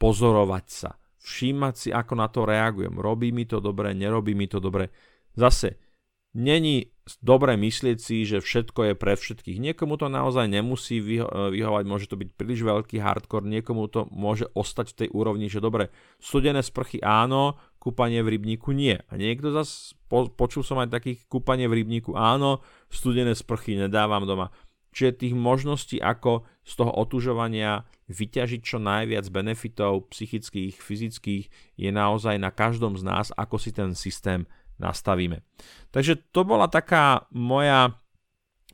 pozorovať 0.00 0.66
sa 0.66 0.90
všímať 1.22 1.74
si, 1.78 1.88
ako 1.94 2.12
na 2.18 2.26
to 2.26 2.42
reagujem. 2.42 2.98
Robí 2.98 3.30
mi 3.30 3.46
to 3.46 3.62
dobre, 3.62 3.94
nerobí 3.94 4.34
mi 4.34 4.50
to 4.50 4.58
dobre. 4.58 4.90
Zase, 5.38 5.91
není 6.32 6.92
dobre 7.18 7.58
myslieť 7.58 7.98
si, 7.98 8.22
že 8.22 8.38
všetko 8.38 8.92
je 8.92 8.94
pre 8.94 9.18
všetkých. 9.18 9.58
Niekomu 9.58 9.98
to 9.98 10.06
naozaj 10.06 10.46
nemusí 10.46 11.02
vyho- 11.02 11.50
vyhovať, 11.50 11.84
môže 11.84 12.06
to 12.06 12.14
byť 12.14 12.28
príliš 12.38 12.62
veľký 12.62 13.02
hardcore, 13.02 13.44
niekomu 13.44 13.90
to 13.90 14.06
môže 14.14 14.46
ostať 14.54 14.94
v 14.94 14.98
tej 15.04 15.08
úrovni, 15.10 15.50
že 15.50 15.58
dobre, 15.58 15.90
studené 16.22 16.62
sprchy 16.62 17.02
áno, 17.02 17.58
kúpanie 17.82 18.22
v 18.22 18.38
rybníku 18.38 18.70
nie. 18.70 19.02
A 19.10 19.12
niekto 19.18 19.50
zase, 19.50 19.98
po- 20.06 20.30
počul 20.30 20.62
som 20.62 20.78
aj 20.78 20.94
takých 20.94 21.26
kúpanie 21.26 21.66
v 21.66 21.82
rybníku 21.82 22.14
áno, 22.14 22.62
studené 22.86 23.34
sprchy 23.34 23.74
nedávam 23.74 24.22
doma. 24.22 24.54
Čiže 24.92 25.24
tých 25.24 25.34
možností, 25.34 25.96
ako 26.04 26.44
z 26.68 26.72
toho 26.76 26.92
otužovania 26.92 27.88
vyťažiť 28.12 28.60
čo 28.60 28.76
najviac 28.76 29.24
benefitov 29.32 30.12
psychických, 30.12 30.76
fyzických, 30.76 31.44
je 31.80 31.90
naozaj 31.90 32.36
na 32.36 32.52
každom 32.52 33.00
z 33.00 33.02
nás, 33.08 33.32
ako 33.32 33.56
si 33.56 33.72
ten 33.72 33.96
systém 33.96 34.44
nastavíme. 34.82 35.46
Takže 35.94 36.18
to 36.34 36.42
bola 36.42 36.66
taká 36.66 37.30
moja, 37.30 37.94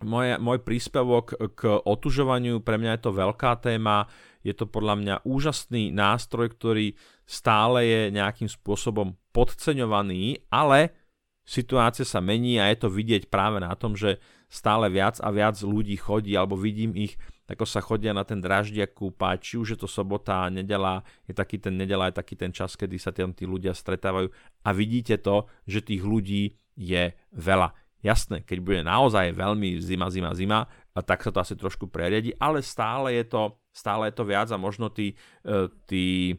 moja, 0.00 0.40
môj 0.40 0.64
príspevok 0.64 1.36
k 1.52 1.68
otužovaniu. 1.68 2.64
Pre 2.64 2.80
mňa 2.80 2.96
je 2.96 3.02
to 3.04 3.12
veľká 3.12 3.60
téma, 3.60 4.08
je 4.40 4.56
to 4.56 4.64
podľa 4.64 4.94
mňa 4.96 5.14
úžasný 5.28 5.92
nástroj, 5.92 6.56
ktorý 6.56 6.96
stále 7.28 7.84
je 7.84 8.02
nejakým 8.16 8.48
spôsobom 8.48 9.12
podceňovaný, 9.36 10.48
ale 10.48 10.96
situácia 11.44 12.08
sa 12.08 12.24
mení 12.24 12.56
a 12.56 12.72
je 12.72 12.80
to 12.80 12.88
vidieť 12.88 13.28
práve 13.28 13.60
na 13.60 13.76
tom, 13.76 13.92
že 13.92 14.16
stále 14.48 14.88
viac 14.88 15.20
a 15.20 15.28
viac 15.28 15.60
ľudí 15.60 16.00
chodí, 16.00 16.32
alebo 16.32 16.56
vidím 16.56 16.96
ich, 16.96 17.20
ako 17.48 17.64
sa 17.64 17.80
chodia 17.80 18.12
na 18.12 18.28
ten 18.28 18.44
draždiak 18.44 18.92
kúpať, 18.92 19.36
či 19.40 19.54
už 19.56 19.74
je 19.74 19.78
to 19.80 19.88
sobota, 19.88 20.52
nedela, 20.52 21.00
je 21.24 21.32
taký 21.32 21.56
ten 21.56 21.72
nedela, 21.72 22.12
je 22.12 22.20
taký 22.20 22.36
ten 22.36 22.52
čas, 22.52 22.76
kedy 22.76 23.00
sa 23.00 23.08
tam 23.08 23.32
tí 23.32 23.48
ľudia 23.48 23.72
stretávajú 23.72 24.28
a 24.64 24.70
vidíte 24.76 25.16
to, 25.24 25.48
že 25.64 25.80
tých 25.80 26.04
ľudí 26.04 26.60
je 26.76 27.16
veľa. 27.32 27.72
Jasné, 27.98 28.46
keď 28.46 28.58
bude 28.62 28.80
naozaj 28.86 29.34
veľmi 29.34 29.82
zima, 29.82 30.06
zima, 30.06 30.30
zima, 30.30 30.70
tak 30.94 31.24
sa 31.24 31.34
to 31.34 31.42
asi 31.42 31.58
trošku 31.58 31.90
preriadi, 31.90 32.30
ale 32.38 32.62
stále 32.62 33.10
je 33.18 33.26
to, 33.26 33.58
stále 33.74 34.06
je 34.06 34.14
to 34.14 34.22
viac 34.22 34.46
a 34.54 34.58
možno 34.60 34.86
tí, 34.86 35.18
e, 35.42 35.66
tí 35.90 36.36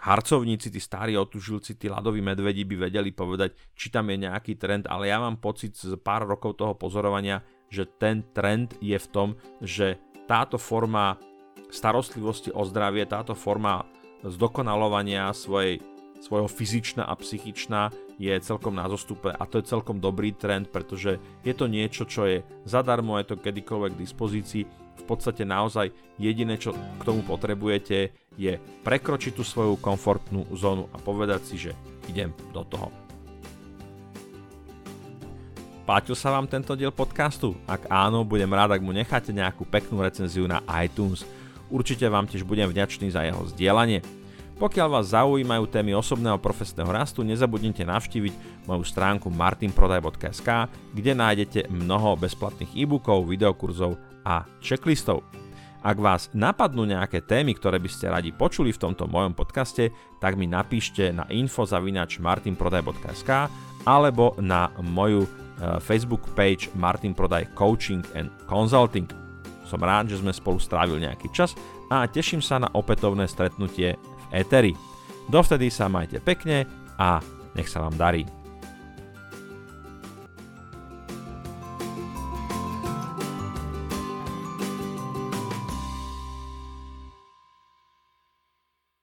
harcovníci, 0.00 0.72
tí 0.72 0.80
starí 0.80 1.16
otužilci, 1.16 1.76
tí 1.76 1.92
ľadoví 1.92 2.24
medvedi 2.24 2.64
by 2.64 2.88
vedeli 2.88 3.12
povedať, 3.12 3.56
či 3.76 3.92
tam 3.92 4.08
je 4.12 4.24
nejaký 4.24 4.56
trend, 4.56 4.88
ale 4.88 5.08
ja 5.08 5.20
mám 5.20 5.40
pocit 5.40 5.76
z 5.76 5.96
pár 6.00 6.24
rokov 6.24 6.60
toho 6.60 6.72
pozorovania, 6.76 7.44
že 7.72 7.84
ten 7.84 8.24
trend 8.32 8.76
je 8.80 8.96
v 8.96 9.08
tom, 9.12 9.28
že 9.60 10.00
táto 10.26 10.58
forma 10.58 11.16
starostlivosti 11.70 12.54
o 12.54 12.62
zdravie, 12.66 13.06
táto 13.06 13.34
forma 13.34 13.86
zdokonalovania 14.22 15.30
svojej, 15.34 15.82
svojho 16.22 16.50
fyzičná 16.50 17.06
a 17.06 17.14
psychičná 17.14 17.90
je 18.16 18.32
celkom 18.40 18.74
na 18.74 18.88
zostupe 18.88 19.28
a 19.28 19.42
to 19.44 19.60
je 19.60 19.70
celkom 19.70 20.00
dobrý 20.00 20.32
trend, 20.32 20.72
pretože 20.72 21.20
je 21.44 21.54
to 21.54 21.68
niečo, 21.70 22.08
čo 22.08 22.26
je 22.26 22.38
zadarmo, 22.64 23.20
je 23.20 23.34
to 23.34 23.36
kedykoľvek 23.38 23.92
k 23.94 24.02
dispozícii 24.02 24.62
v 24.96 25.04
podstate 25.04 25.44
naozaj 25.44 25.92
jediné, 26.16 26.56
čo 26.56 26.72
k 26.72 27.02
tomu 27.04 27.22
potrebujete, 27.22 28.16
je 28.34 28.58
prekročiť 28.82 29.36
tú 29.36 29.44
svoju 29.44 29.76
komfortnú 29.78 30.48
zónu 30.56 30.88
a 30.90 30.98
povedať 30.98 31.40
si, 31.44 31.56
že 31.60 31.72
idem 32.08 32.32
do 32.50 32.64
toho. 32.64 33.05
Páčil 35.86 36.18
sa 36.18 36.34
vám 36.34 36.50
tento 36.50 36.74
diel 36.74 36.90
podcastu? 36.90 37.54
Ak 37.62 37.86
áno, 37.86 38.26
budem 38.26 38.50
rád, 38.50 38.74
ak 38.74 38.82
mu 38.82 38.90
necháte 38.90 39.30
nejakú 39.30 39.62
peknú 39.62 40.02
recenziu 40.02 40.42
na 40.50 40.58
iTunes. 40.82 41.22
Určite 41.70 42.10
vám 42.10 42.26
tiež 42.26 42.42
budem 42.42 42.66
vďačný 42.66 43.14
za 43.14 43.22
jeho 43.22 43.46
zdieľanie. 43.54 44.02
Pokiaľ 44.58 44.88
vás 44.90 45.14
zaujímajú 45.14 45.62
témy 45.70 45.94
osobného 45.94 46.42
profesného 46.42 46.90
rastu, 46.90 47.22
nezabudnite 47.22 47.86
navštíviť 47.86 48.66
moju 48.66 48.82
stránku 48.82 49.30
martinprodaj.sk, 49.30 50.66
kde 50.90 51.12
nájdete 51.14 51.70
mnoho 51.70 52.18
bezplatných 52.18 52.74
e-bookov, 52.74 53.30
videokurzov 53.30 53.94
a 54.26 54.42
checklistov. 54.58 55.22
Ak 55.86 56.02
vás 56.02 56.34
napadnú 56.34 56.82
nejaké 56.82 57.22
témy, 57.22 57.54
ktoré 57.54 57.78
by 57.78 57.86
ste 57.86 58.10
radi 58.10 58.34
počuli 58.34 58.74
v 58.74 58.90
tomto 58.90 59.06
mojom 59.06 59.38
podcaste, 59.38 59.94
tak 60.18 60.34
mi 60.34 60.50
napíšte 60.50 61.14
na 61.14 61.30
info.martinprodaj.sk 61.30 63.30
alebo 63.86 64.34
na 64.42 64.66
moju 64.82 65.45
Facebook 65.80 66.22
page 66.36 66.68
Martin 66.76 67.16
Prodaj 67.16 67.48
Coaching 67.56 68.04
and 68.12 68.28
Consulting. 68.44 69.08
Som 69.66 69.82
rád, 69.82 70.12
že 70.12 70.20
sme 70.22 70.30
spolu 70.30 70.62
strávili 70.62 71.08
nejaký 71.08 71.32
čas 71.34 71.56
a 71.90 72.06
teším 72.06 72.44
sa 72.44 72.62
na 72.62 72.68
opätovné 72.70 73.26
stretnutie 73.26 73.98
v 73.98 74.24
Eteri. 74.30 74.72
Dovtedy 75.26 75.72
sa 75.72 75.90
majte 75.90 76.22
pekne 76.22 76.68
a 77.00 77.18
nech 77.58 77.66
sa 77.66 77.82
vám 77.82 77.98
darí. 77.98 78.22